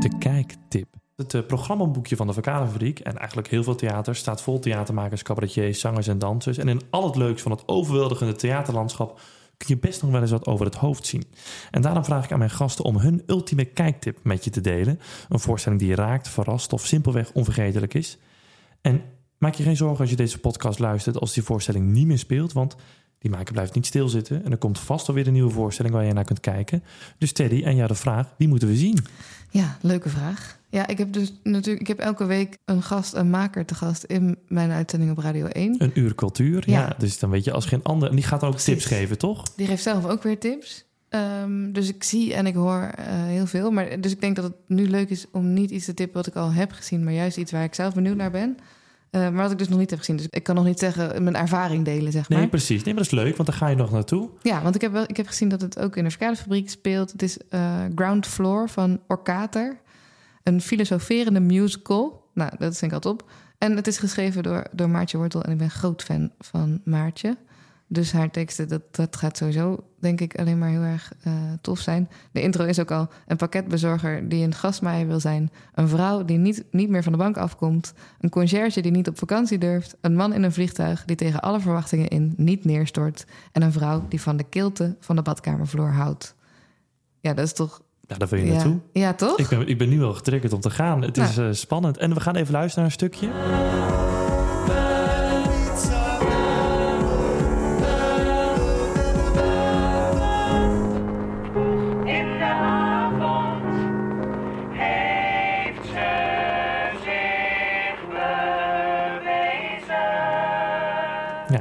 [0.00, 0.86] De kijktip.
[1.18, 5.80] Het eh, programmaboekje van de Verkalenfabriek en eigenlijk heel veel theater staat vol theatermakers, cabaretiers,
[5.80, 6.58] zangers en dansers.
[6.58, 9.20] En in al het leuks van het overweldigende theaterlandschap
[9.56, 11.24] kun je best nog wel eens wat over het hoofd zien.
[11.70, 15.00] En daarom vraag ik aan mijn gasten om hun ultieme kijktip met je te delen.
[15.28, 18.18] Een voorstelling die je raakt, verrast of simpelweg onvergetelijk is.
[18.80, 19.02] En
[19.38, 22.52] maak je geen zorgen als je deze podcast luistert als die voorstelling niet meer speelt,
[22.52, 22.76] want
[23.18, 26.12] die maker blijft niet stilzitten en er komt vast alweer een nieuwe voorstelling waar je
[26.12, 26.82] naar kunt kijken.
[27.18, 28.98] Dus Teddy, en jou de vraag, wie moeten we zien?
[29.50, 30.58] Ja, leuke vraag.
[30.70, 34.04] Ja, ik heb dus natuurlijk, ik heb elke week een gast, een maker te gast
[34.04, 35.74] in mijn uitzending op Radio 1.
[35.78, 36.80] Een uur cultuur, ja.
[36.80, 36.94] Ja.
[36.98, 38.08] Dus dan weet je als geen ander.
[38.08, 38.72] En die gaat ook Precies.
[38.72, 39.54] tips geven, toch?
[39.56, 40.86] Die geeft zelf ook weer tips.
[41.08, 43.70] Ehm, dus ik zie en ik hoor eh, heel veel.
[43.70, 46.26] Maar, dus ik denk dat het nu leuk is om niet iets te tippen wat
[46.26, 48.58] ik al heb gezien, maar juist iets waar ik zelf benieuwd naar ben.
[49.10, 50.16] Eh, maar wat ik dus nog niet heb gezien.
[50.16, 52.38] Dus ik kan nog niet zeggen, mijn ervaring delen, zeg maar.
[52.38, 52.84] Nee, precies.
[52.84, 54.28] Nee, maar dat is leuk, want daar ga je nog naartoe.
[54.42, 57.12] Ja, want ik heb, wel, ik heb gezien dat het ook in de Verkadefabriek speelt.
[57.12, 59.80] Het is eh, Ground Floor van Orkater.
[60.42, 62.26] Een filosoferende musical.
[62.34, 63.30] Nou, dat vind ik al top.
[63.58, 65.42] En het is geschreven door, door Maartje Wortel.
[65.42, 67.36] En ik ben groot fan van Maartje.
[67.90, 71.78] Dus haar teksten, dat, dat gaat sowieso, denk ik, alleen maar heel erg uh, tof
[71.78, 72.08] zijn.
[72.32, 75.50] De intro is ook al een pakketbezorger die een gasmaaier wil zijn.
[75.74, 77.94] Een vrouw die niet, niet meer van de bank afkomt.
[78.20, 79.96] Een conciërge die niet op vakantie durft.
[80.00, 83.24] Een man in een vliegtuig die tegen alle verwachtingen in niet neerstort.
[83.52, 86.34] En een vrouw die van de kilte van de badkamervloer houdt.
[87.20, 88.78] Ja, dat is toch ja, daar wil je naartoe.
[88.92, 89.38] Ja, toch?
[89.38, 91.02] Ik ben, ik ben nu al getriggerd om te gaan.
[91.02, 91.96] Het is uh, spannend.
[91.96, 94.17] En we gaan even luisteren naar een stukje.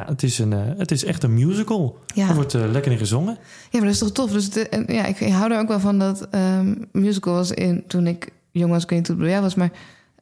[0.07, 1.99] Het is, een, uh, het is echt een musical.
[2.13, 2.29] Ja.
[2.29, 3.37] Er wordt uh, lekker in gezongen.
[3.69, 4.31] Ja, maar dat is toch tof.
[4.31, 7.83] Dus de, en, ja, ik, ik, hou er ook wel van dat um, musicals in
[7.87, 9.71] toen ik jong was, ik weet niet hoe was, maar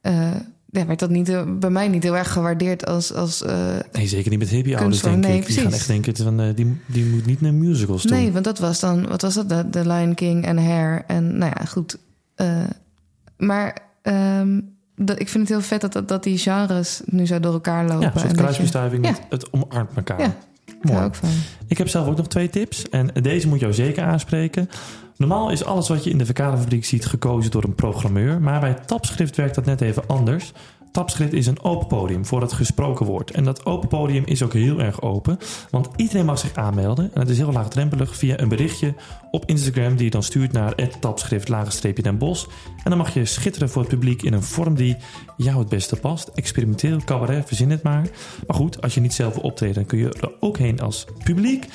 [0.01, 0.31] uh,
[0.65, 3.13] ja, werd dat niet, bij mij niet heel erg gewaardeerd als.
[3.13, 3.43] als
[3.91, 5.43] nee, zeker niet met hippie ouders, denk nee, ik.
[5.43, 5.55] Precies.
[5.55, 8.11] Die gaan echt denken van die, die moet niet naar musicals toe.
[8.11, 9.49] Nee, want dat was dan, wat was dat?
[9.49, 11.03] The, The Lion King en Hair.
[11.07, 11.97] En nou ja, goed.
[13.37, 13.77] maar.
[14.03, 17.53] Um, dat, ik vind het heel vet dat, dat, dat, die genres nu zo door
[17.53, 18.01] elkaar lopen.
[18.01, 19.07] Ja, een soort kruisbestuiving.
[19.07, 19.17] Je, ja.
[19.29, 20.19] Het omarmt elkaar.
[20.19, 20.35] Ja,
[20.81, 21.03] Mooi.
[21.03, 21.29] ook van.
[21.67, 22.89] Ik heb zelf ook nog twee tips.
[22.89, 24.69] En deze moet jou zeker aanspreken.
[25.17, 28.41] Normaal is alles wat je in de verkaderfabriek ziet gekozen door een programmeur.
[28.41, 30.53] Maar bij Tapschrift werkt dat net even anders.
[30.95, 33.31] Tapschrift is een open podium voor het gesproken woord.
[33.31, 35.37] En dat open podium is ook heel erg open.
[35.69, 37.13] Want iedereen mag zich aanmelden.
[37.13, 38.93] En het is heel laagdrempelig via een berichtje
[39.31, 39.95] op Instagram...
[39.95, 42.47] die je dan stuurt naar tapschrift den bos.
[42.83, 44.97] En dan mag je schitteren voor het publiek in een vorm die
[45.37, 46.27] jou het beste past.
[46.27, 48.07] Experimenteel, cabaret, verzin het maar.
[48.47, 49.75] Maar goed, als je niet zelf wil optreden...
[49.75, 51.67] dan kun je er ook heen als publiek.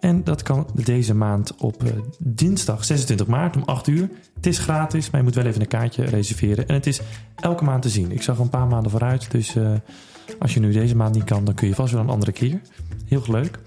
[0.00, 4.08] En dat kan deze maand op uh, dinsdag 26 maart om 8 uur.
[4.34, 6.68] Het is gratis, maar je moet wel even een kaartje reserveren.
[6.68, 7.00] En het is
[7.36, 8.12] elke maand te zien.
[8.12, 9.30] Ik zag een paar maanden vooruit.
[9.30, 9.72] Dus uh,
[10.38, 12.60] als je nu deze maand niet kan, dan kun je vast wel een andere keer.
[13.04, 13.58] Heel leuk.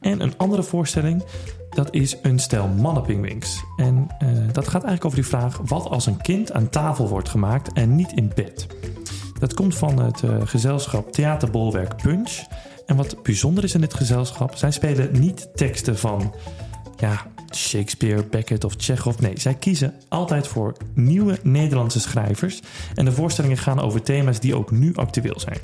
[0.00, 1.24] En een andere voorstelling,
[1.70, 3.64] dat is een stel mannenpingwings.
[3.76, 5.60] En uh, dat gaat eigenlijk over die vraag...
[5.64, 8.66] wat als een kind aan tafel wordt gemaakt en niet in bed?
[9.38, 12.46] Dat komt van het gezelschap Theaterbolwerk Punch...
[12.88, 16.34] En wat bijzonder is in dit gezelschap, zij spelen niet teksten van
[16.96, 17.26] ja,
[17.56, 19.18] Shakespeare, Beckett of Chekhov.
[19.18, 22.60] Nee, zij kiezen altijd voor nieuwe Nederlandse schrijvers.
[22.94, 25.58] En de voorstellingen gaan over thema's die ook nu actueel zijn.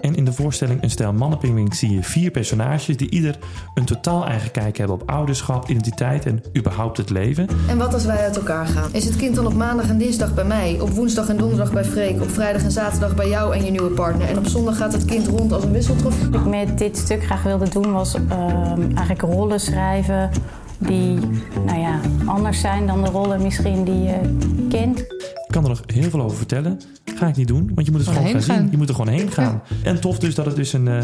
[0.00, 3.38] En in de voorstelling Een Stijl Mannenpingwing zie je vier personages die ieder
[3.74, 7.48] een totaal eigen kijk hebben op ouderschap, identiteit en überhaupt het leven.
[7.68, 8.94] En wat als wij uit elkaar gaan?
[8.94, 11.84] Is het kind dan op maandag en dinsdag bij mij, op woensdag en donderdag bij
[11.84, 14.92] Freek, op vrijdag en zaterdag bij jou en je nieuwe partner en op zondag gaat
[14.92, 16.28] het kind rond als een wisseltrof?
[16.30, 20.30] Wat ik met dit stuk graag wilde doen was uh, eigenlijk rollen schrijven
[20.78, 21.18] die
[21.66, 24.36] nou ja, anders zijn dan de rollen misschien die je
[24.68, 24.98] kent.
[24.98, 26.80] Ik kan er nog heel veel over vertellen.
[27.04, 28.70] Ga ik niet doen, want je moet het gewoon gaan, gaan, zien.
[28.70, 29.62] Je moet er gewoon heen gaan.
[29.68, 29.90] Ja.
[29.90, 31.02] En tof dus dat het dus een, uh,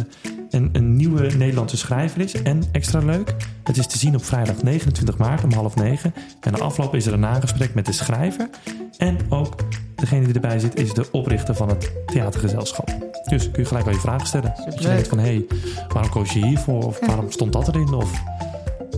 [0.51, 2.43] een, een, nieuwe Nederlandse schrijver is.
[2.43, 6.15] En extra leuk, het is te zien op vrijdag 29 maart om half negen.
[6.41, 8.49] En de afloop is er een nagesprek met de schrijver.
[8.99, 9.55] En ook
[9.95, 13.13] degene die erbij zit is de oprichter van het theatergezelschap.
[13.25, 14.55] Dus kun je gelijk al je vragen stellen.
[14.67, 15.47] Als je denkt van, hé, hey,
[15.89, 16.85] waarom koos je hiervoor?
[16.85, 17.93] Of waarom stond dat erin?
[17.95, 18.23] Of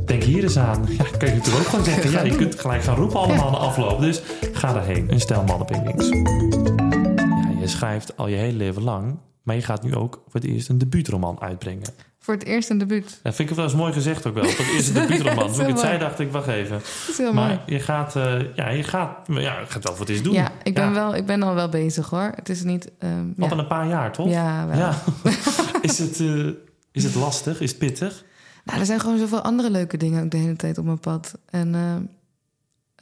[0.07, 0.87] denk hier eens aan.
[0.89, 2.11] Ja, kun je natuurlijk ook gewoon zeggen.
[2.11, 4.01] Ja, je kunt gelijk gaan roepen allemaal de afloop.
[4.01, 5.13] Dus ga daarheen.
[5.13, 6.09] Een stel mannenpingwings.
[6.09, 9.19] Ja, je schrijft al je hele leven lang.
[9.43, 11.83] Maar je gaat nu ook voor het eerst een debuutroman uitbrengen.
[12.19, 13.21] Voor het eerst een debuut.
[13.23, 14.45] Dat vind ik wel eens mooi gezegd ook wel.
[14.45, 15.53] Voor het eerst een debuutroman.
[15.53, 16.79] Toen ik het zei, dacht ik, wacht even.
[16.79, 17.61] Dat is heel maar mooi.
[17.67, 20.33] je gaat, uh, ja, je gaat, ja, je gaat wel voor het eerst doen.
[20.33, 20.93] Ja, ik ben, Ja.
[20.93, 22.33] Wel, ik ben al wel bezig hoor.
[22.35, 22.91] Het is niet...
[23.05, 23.57] Um, Al ja.
[23.57, 24.29] een paar jaar, toch?
[24.29, 24.79] Ja, wel.
[24.79, 24.95] Ja.
[25.81, 26.53] is, het, uh,
[26.93, 27.61] is het lastig?
[27.61, 28.25] Is het pittig?
[28.67, 31.39] Nou, er zijn gewoon zoveel andere leuke dingen ook de hele tijd op mijn pad.
[31.51, 31.97] En uh,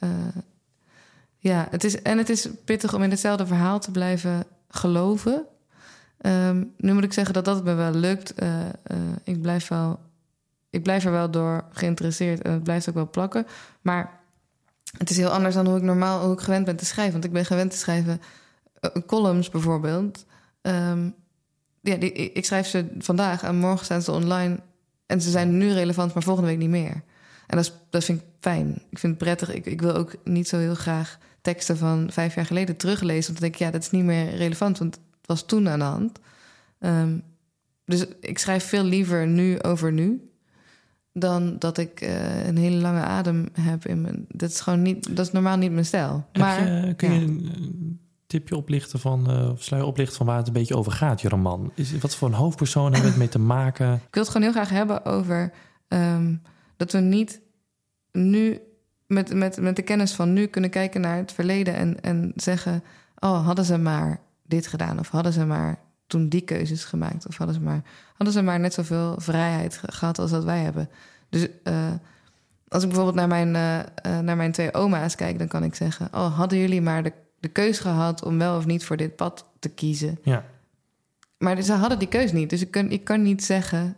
[0.09, 0.35] uh,
[1.37, 5.45] ja, het is, en het is pittig om in hetzelfde verhaal te blijven geloven.
[6.21, 8.41] Um, nu moet ik zeggen dat dat me wel lukt.
[8.43, 8.49] Uh,
[9.23, 9.99] ik, blijf wel,
[10.69, 13.47] ik blijf er wel door geïnteresseerd en het blijft ook wel plakken.
[13.81, 14.19] Maar
[14.97, 17.13] het is heel anders dan hoe ik normaal hoe ik gewend ben te schrijven.
[17.13, 18.21] Want ik ben gewend te schrijven
[19.05, 20.25] columns bijvoorbeeld.
[20.61, 21.15] Um,
[21.81, 21.95] ja,
[22.33, 24.59] ik schrijf ze vandaag en morgen staan ze online
[25.05, 27.03] en ze zijn nu relevant, maar volgende week niet meer.
[27.47, 28.69] En dat, is, dat vind ik fijn.
[28.89, 29.53] Ik vind het prettig.
[29.53, 33.33] Ik, ik, wil ook niet zo heel graag teksten van vijf jaar geleden teruglezen.
[33.33, 35.79] Want dan denk ik, ja, dat is niet meer relevant, want het was toen aan
[35.79, 36.19] de hand.
[36.79, 37.23] Um,
[37.85, 40.29] dus ik schrijf veel liever nu over nu.
[41.13, 44.25] Dan dat ik uh, een hele lange adem heb in mijn.
[44.27, 45.15] Dat is gewoon niet.
[45.15, 46.25] Dat is normaal niet mijn stijl.
[46.31, 47.19] Heb Maar je, kun ja.
[47.19, 50.91] je een tipje oplichten van, uh, of sluier oplichten van waar het een beetje over
[50.91, 51.69] gaat, je?
[51.73, 53.93] Is, wat voor een hoofdpersoon hebben we het mee te maken?
[53.93, 55.51] Ik wil het gewoon heel graag hebben over
[55.87, 56.41] um,
[56.77, 57.41] dat we niet
[58.11, 58.59] nu
[59.07, 62.83] met, met, met de kennis van nu kunnen kijken naar het verleden en, en zeggen:
[63.19, 67.27] Oh, hadden ze maar dit gedaan of hadden ze maar toen die keuzes gemaakt?
[67.27, 67.81] Of hadden ze maar,
[68.15, 70.89] hadden ze maar net zoveel vrijheid ge- gehad als dat wij hebben?
[71.29, 71.91] Dus eh,
[72.67, 75.75] als ik bijvoorbeeld naar mijn, eh, eh, naar mijn twee oma's kijk, dan kan ik
[75.75, 77.13] zeggen: Oh, hadden jullie maar de,
[77.45, 80.19] de keus gehad om wel of niet voor dit pad te kiezen?
[80.23, 80.45] Ja.
[81.37, 82.49] Maar ze hadden die keus niet.
[82.49, 83.95] Dus ik kan, ik kan niet zeggen.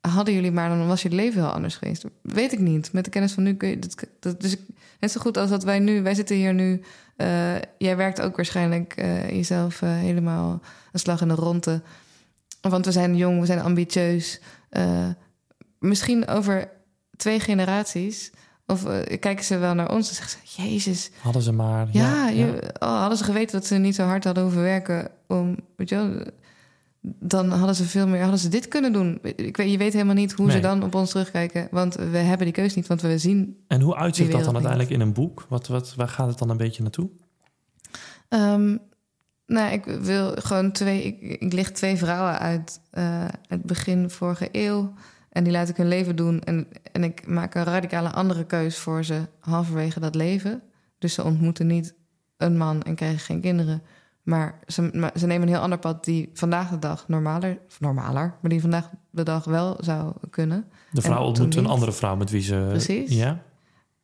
[0.00, 2.04] Hadden jullie maar, dan was je leven heel anders geweest.
[2.22, 2.92] Weet ik niet.
[2.92, 3.78] Met de kennis van nu kun je.
[3.78, 4.60] Dat, dat, dus ik,
[5.00, 6.02] net zo goed als dat wij nu.
[6.02, 6.82] Wij zitten hier nu.
[7.16, 10.60] eh, jij werkt ook waarschijnlijk eh, jezelf eh, helemaal
[10.92, 11.82] een slag in de ronde.
[12.60, 14.40] Want we zijn jong, we zijn ambitieus.
[15.78, 16.68] Misschien over
[17.16, 18.32] twee generaties.
[18.66, 21.88] Of eh, kijken ze wel naar ons en zeggen ze: Jezus, Hadden ze maar.
[21.90, 25.56] ja, je, oh, hadden ze geweten dat ze niet zo hard hadden hoeven werken om,
[25.76, 26.24] weet je wel,
[27.00, 29.18] dan hadden ze veel meer, hadden ze dit kunnen doen.
[29.22, 32.46] Ik weet, je weet helemaal niet hoe ze dan op ons terugkijken, want we hebben
[32.46, 33.56] die keus niet, want we zien.
[33.66, 35.46] En hoe uitzicht Die dat dan uiteindelijk in een boek?
[35.48, 37.08] Wat, wat, waar gaat het dan een beetje naartoe?
[38.28, 38.76] Ehm,
[39.46, 44.48] nou, ik wil gewoon twee, ik, ik licht twee vrouwen uit eh, het begin vorige
[44.52, 44.92] eeuw.
[45.36, 46.40] En die laat ik hun leven doen.
[46.40, 50.62] En, en ik maak een radicale andere keus voor ze halverwege dat leven.
[50.98, 51.94] Dus ze ontmoeten niet
[52.36, 53.82] een man en krijgen geen kinderen.
[54.22, 58.34] Maar ze, maar ze nemen een heel ander pad die vandaag de dag normaler, normaler,
[58.40, 60.64] maar die vandaag de dag wel zou kunnen.
[60.90, 62.66] De vrouw ontmoet een andere vrouw met wie ze...
[62.68, 63.14] Precies.
[63.14, 63.42] Ja?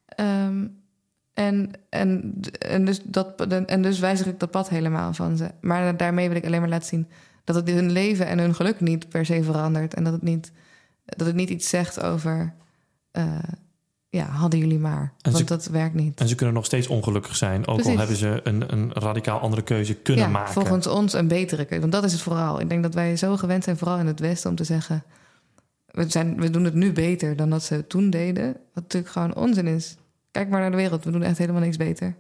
[0.07, 0.67] Ehm,
[1.35, 5.51] en, en, en, dus dat, en dus wijzig ik dat pad helemaal van ze.
[5.61, 7.09] Maar daarmee wil ik alleen maar laten zien
[7.45, 9.95] dat het hun leven en hun geluk niet per se verandert.
[9.95, 10.53] En dat het niet,
[11.17, 12.55] dat het niet iets zegt over.
[13.11, 13.39] eh,
[14.09, 15.01] ja, hadden jullie maar.
[15.03, 16.21] En Want ze- dat werkt niet.
[16.21, 17.67] En ze kunnen nog steeds ongelukkig zijn.
[17.67, 20.53] Ook al hebben ze een, een radicaal andere keuze kunnen ja, maken.
[20.53, 21.81] volgens ons een betere keuze.
[21.81, 22.61] Want dat is het vooral.
[22.61, 25.03] Ik denk dat wij zo gewend zijn, vooral in het Westen, om te zeggen...
[25.87, 28.47] We, zijn, we doen het nu beter dan dat ze het toen deden.
[28.47, 29.97] Wat natuurlijk gewoon onzin is.
[30.31, 31.05] Kijk maar naar de wereld.
[31.05, 32.15] We doen echt helemaal niks beter.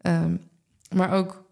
[0.00, 0.36] Ehm,
[0.94, 1.44] maar ook,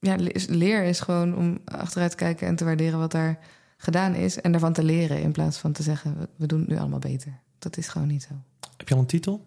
[0.00, 2.46] ja, le- leer is gewoon om achteruit te kijken...
[2.46, 3.38] en te waarderen wat daar
[3.76, 4.40] gedaan is.
[4.40, 6.28] En daarvan te leren in plaats van te zeggen...
[6.36, 7.32] we, doen het nu allemaal beter.
[7.58, 8.34] Dat is gewoon niet zo.
[8.76, 9.44] Heb je al een titel?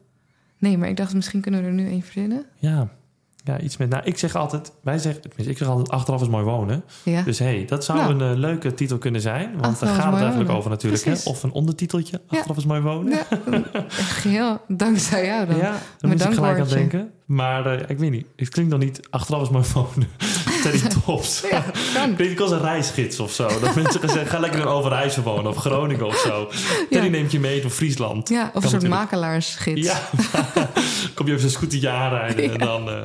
[0.57, 2.45] Nee, maar ik dacht misschien kunnen we er nu één verzinnen.
[2.55, 2.89] Ja.
[3.43, 3.89] Ja, iets met...
[3.89, 4.71] Nou, ik zeg altijd...
[4.81, 5.23] Wij zeggen...
[5.35, 6.83] Ik zeg altijd achteraf is mooi wonen.
[7.03, 8.13] Ja, Dus hé, hey, dat zou Nou.
[8.13, 9.51] een eh, leuke titel kunnen zijn.
[9.51, 10.55] Want Achteraf daar gaat het eigenlijk wonen.
[10.57, 11.03] over natuurlijk.
[11.03, 11.29] Hè?
[11.29, 12.21] Of een ondertiteltje.
[12.27, 13.11] Achteraf is mooi wonen.
[13.11, 13.25] ja
[14.21, 15.57] geheel dankzij jou dan.
[15.57, 17.11] Ja, daar moet je gelijk aan denken.
[17.25, 18.25] Maar eh, ik weet niet.
[18.35, 19.07] Het klinkt nog niet...
[19.09, 20.07] Achteraf is mooi wonen.
[20.61, 21.43] Teddy Tops.
[21.51, 22.15] Ja, kan.
[22.15, 23.47] Klinkt als een reisgids of zo.
[23.59, 26.49] Dat mensen gezegd, ga lekker in Overijssel wonen of Groningen of zo.
[26.89, 27.03] Ja.
[27.03, 28.29] neemt je mee door Friesland.
[28.29, 29.01] Ja, of een soort natuurlijk.
[29.01, 29.87] makelaarsgids.
[29.87, 30.09] Ja,
[31.15, 32.95] kom je even zo'n scootertje aanrijden en dan eh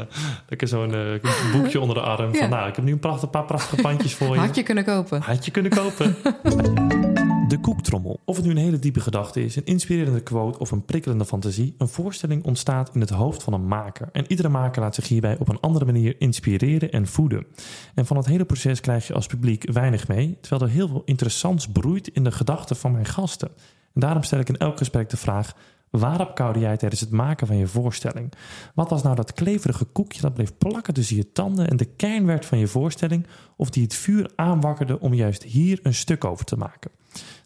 [0.49, 2.35] lekker zo'n eh, boekje onder de arm.
[2.35, 4.41] Van, nou, ik heb nu een prachtig, paar prachtige pandjes voor je.
[4.41, 5.23] Had je kunnen kopen.
[5.23, 6.17] Had je kunnen kopen.
[7.55, 8.21] De koektrommel.
[8.25, 11.75] Of het nu een hele diepe gedachte is, een inspirerende quote of een prikkelende fantasie,
[11.79, 14.09] een voorstelling ontstaat in het hoofd van een maker.
[14.13, 17.47] En iedere maker laat zich hierbij op een andere manier inspireren en voeden.
[17.95, 21.03] En van het hele proces krijg je als publiek weinig mee, terwijl er heel veel
[21.05, 23.49] interessants broeit in de gedachten van mijn gasten.
[23.95, 25.57] En daarom stel ik in elk gesprek de vraag:
[25.91, 28.33] waarop koude jij tijdens het maken van je voorstelling?
[28.75, 32.27] Wat was nou dat kleverige koekje dat bleef plakken tussen je tanden en de kern
[32.27, 33.27] werd van je voorstelling,
[33.57, 36.91] of die het vuur aanwakkerde om juist hier een stuk over te maken?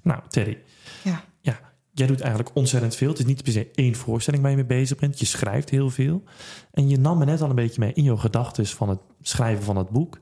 [0.08, 0.58] Nou, Terry,
[1.04, 1.24] Ja.
[1.40, 1.60] ja,
[1.92, 3.08] jij doet eigenlijk ontzettend veel.
[3.08, 5.18] Het is niet per se één voorstelling waar je mee bezig bent.
[5.18, 6.22] Je schrijft heel veel.
[6.70, 9.64] En je nam me net al een beetje mee in jouw gedachten van het schrijven
[9.64, 10.18] van het boek.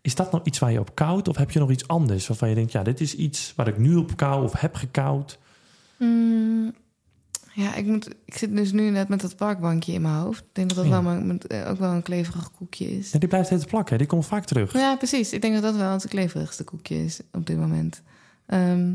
[0.00, 1.28] Is dat nou iets waar je op koudt?
[1.28, 3.78] Of heb je nog iets anders waarvan je denkt, ja, dit is iets waar ik
[3.78, 5.38] nu op kou of heb gekoud?
[5.98, 6.72] Mm,
[7.54, 10.40] ja, ik, moet, ik zit dus nu net met dat parkbankje in mijn hoofd.
[10.40, 10.90] Ik denk dat dat Ja.
[10.90, 13.10] wel mijn, eh, ook wel een kleverig koekje is.
[13.12, 13.98] Ja, die blijft steeds plakken.
[13.98, 14.72] Die komt vaak terug.
[14.72, 15.32] Ja, precies.
[15.32, 18.02] Ik denk dat dat wel het kleverigste koekje is op dit moment.
[18.46, 18.94] Ehm,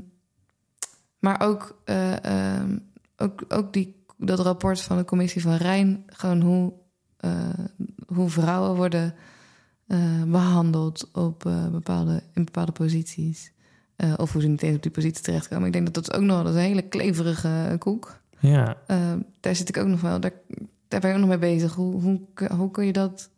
[1.19, 2.77] maar ook, eh, ehm,
[3.17, 6.03] ook, ook die, dat rapport van de commissie van Rijn...
[6.07, 6.73] gewoon hoe,
[7.17, 7.59] eh,
[8.07, 9.13] hoe vrouwen worden
[9.87, 13.51] eh, behandeld op, bepaalde, in bepaalde posities.
[14.17, 15.67] Of hoe ze niet eens op die positie terechtkomen.
[15.67, 18.21] Ik denk dat dat ook nog dat is een hele kleverige koek.
[18.39, 20.19] Ja, Ehm, daar zit ik ook nog wel...
[20.19, 20.33] Daar,
[20.87, 21.73] daar ben ik ook nog mee bezig.
[21.73, 22.21] Hoe, hoe,
[22.55, 23.29] hoe kun je dat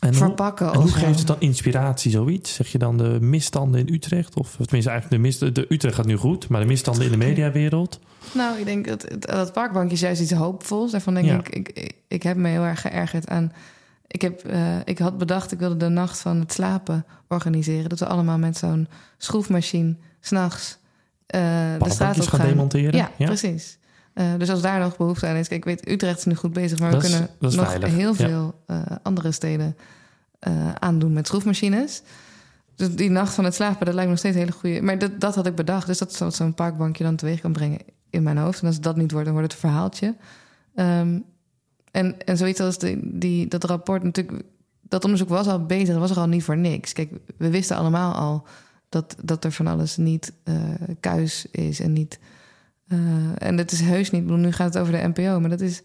[0.00, 0.72] en hoe, verpakken?
[0.72, 2.54] en hoe geeft het dan inspiratie, zoiets?
[2.54, 4.34] Zeg je dan de misstanden in Utrecht?
[4.38, 7.16] Of tenminste, eigenlijk de, mis, de Utrecht gaat nu goed, maar de misstanden in de
[7.16, 8.00] mediawereld?
[8.32, 10.90] Nou, ik denk dat het- dat parkbankje is juist iets hoopvols.
[10.90, 11.38] Daarvan denk Ja.
[11.38, 13.52] ik, ik, ik, heb me heel erg geërgerd aan.
[14.06, 17.88] Ik, heb, eh, ik had bedacht, ik wilde de nacht van het slapen organiseren.
[17.88, 18.88] Dat we allemaal met zo'n
[19.18, 20.78] schroefmachine s'nachts
[21.26, 21.40] eh
[21.82, 22.48] de straat op gaan gaan.
[22.48, 22.96] demonteren?
[22.96, 23.78] Ja, precies.
[24.12, 25.48] Eh, dus als daar nog behoefte aan is.
[25.48, 27.68] Kijk, ik weet, Utrecht is nu goed bezig, maar Dat we kunnen dat is nog
[27.68, 28.28] veilig, heel ja.
[28.28, 29.76] veel eh, andere steden
[30.38, 32.02] eh, aandoen met schroefmachines.
[32.74, 34.82] Dus die nacht van het slapen, dat lijkt me nog steeds een hele goede.
[34.82, 35.86] Maar dat, dat had ik bedacht.
[35.86, 37.78] Dus dat is wat zo'n parkbankje dan teweeg kan brengen
[38.10, 38.60] in mijn hoofd.
[38.60, 40.16] En als dat niet wordt, dan wordt het een verhaaltje.
[40.74, 41.18] Ehm,
[41.90, 44.42] en, en zoiets als die, die, dat rapport, natuurlijk,
[44.80, 46.92] dat onderzoek was al bezig, was er al niet voor niks.
[46.92, 48.46] Kijk, we wisten allemaal al
[48.88, 50.32] dat, dat er van alles niet
[51.00, 52.18] kuis is en niet.
[52.92, 52.98] Uh,
[53.38, 54.26] en dat is heus niet.
[54.26, 55.82] Nu gaat het over de NPO, maar dat is.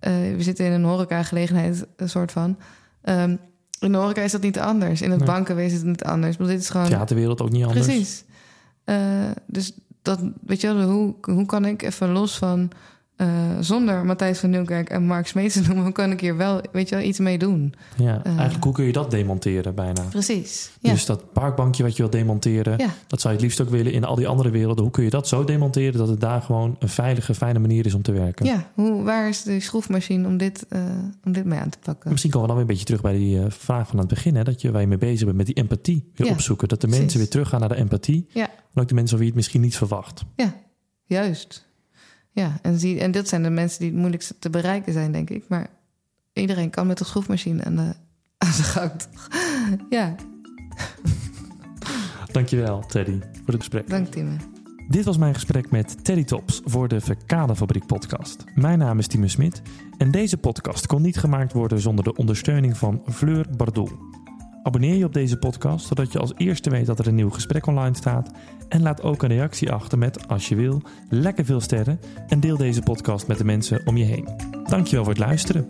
[0.00, 2.56] Uh, we zitten in een horeca-gelegenheid, een soort van.
[3.04, 3.38] Um,
[3.80, 5.02] in de horeca is dat niet anders.
[5.02, 5.28] In het nee.
[5.28, 6.36] bankenwezen is het niet anders.
[6.36, 6.88] Maar dit is gewoon.
[6.88, 7.86] Theaterwereld ook niet anders.
[7.86, 8.24] Precies.
[9.46, 12.70] dus dat, weet je wel, hoe, hoe kan ik even los van
[13.16, 13.28] uh,
[13.60, 16.94] zonder Matthijs van Nieuwkerk en Mark Smeets te noemen, kan ik hier wel, weet je
[16.94, 17.74] wel, iets mee doen.
[17.96, 20.02] Ja, uh, eigenlijk hoe kun je dat demonteren bijna?
[20.10, 20.70] Precies.
[20.80, 20.90] Ja.
[20.90, 22.88] Dus dat parkbankje wat je wil demonteren, ja.
[23.06, 24.84] dat zou je het liefst ook willen in al die andere werelden.
[24.84, 27.94] Hoe kun je dat zo demonteren dat het daar gewoon een veilige, fijne manier is
[27.94, 28.46] om te werken?
[28.46, 30.80] Ja, hoe, waar is de schroefmachine om dit, uh,
[31.24, 32.10] om dit mee aan te pakken?
[32.10, 34.36] Misschien komen we dan weer een beetje terug bij die vraag van aan het begin,
[34.36, 36.32] hè, dat je, waar je mee bezig bent met die empathie weer ja.
[36.32, 36.68] opzoeken.
[36.68, 38.26] Dat de mensen weer teruggaan naar de empathie.
[38.28, 38.48] Ja.
[38.74, 40.24] En ook de mensen wie je het misschien niet verwacht.
[40.36, 40.54] Ja,
[41.04, 41.72] juist.
[42.34, 45.30] Ja, en, zie, en dit zijn de mensen die het moeilijkst te bereiken zijn, denk
[45.30, 45.44] ik.
[45.48, 45.66] Maar
[46.32, 47.94] iedereen kan met de schroefmachine aan de,
[48.38, 48.92] aan de gang.
[49.90, 50.14] ja.
[52.32, 53.88] Dankjewel, Teddy, voor het gesprek.
[53.88, 54.36] Dank, Timme.
[54.88, 58.44] Dit was mijn gesprek met Teddy Tops voor de Verkadefabriek podcast.
[58.54, 59.62] Mijn naam is Timme Smit
[59.98, 63.90] en deze podcast kon niet gemaakt worden zonder de ondersteuning van Fleur Bardoel.
[64.64, 67.66] Abonneer je op deze podcast, zodat je als eerste weet dat er een nieuw gesprek
[67.66, 68.30] online staat.
[68.68, 72.00] En laat ook een reactie achter met, als je wil, lekker veel sterren.
[72.28, 74.28] En deel deze podcast met de mensen om je heen.
[74.64, 75.66] Dankjewel voor het luisteren.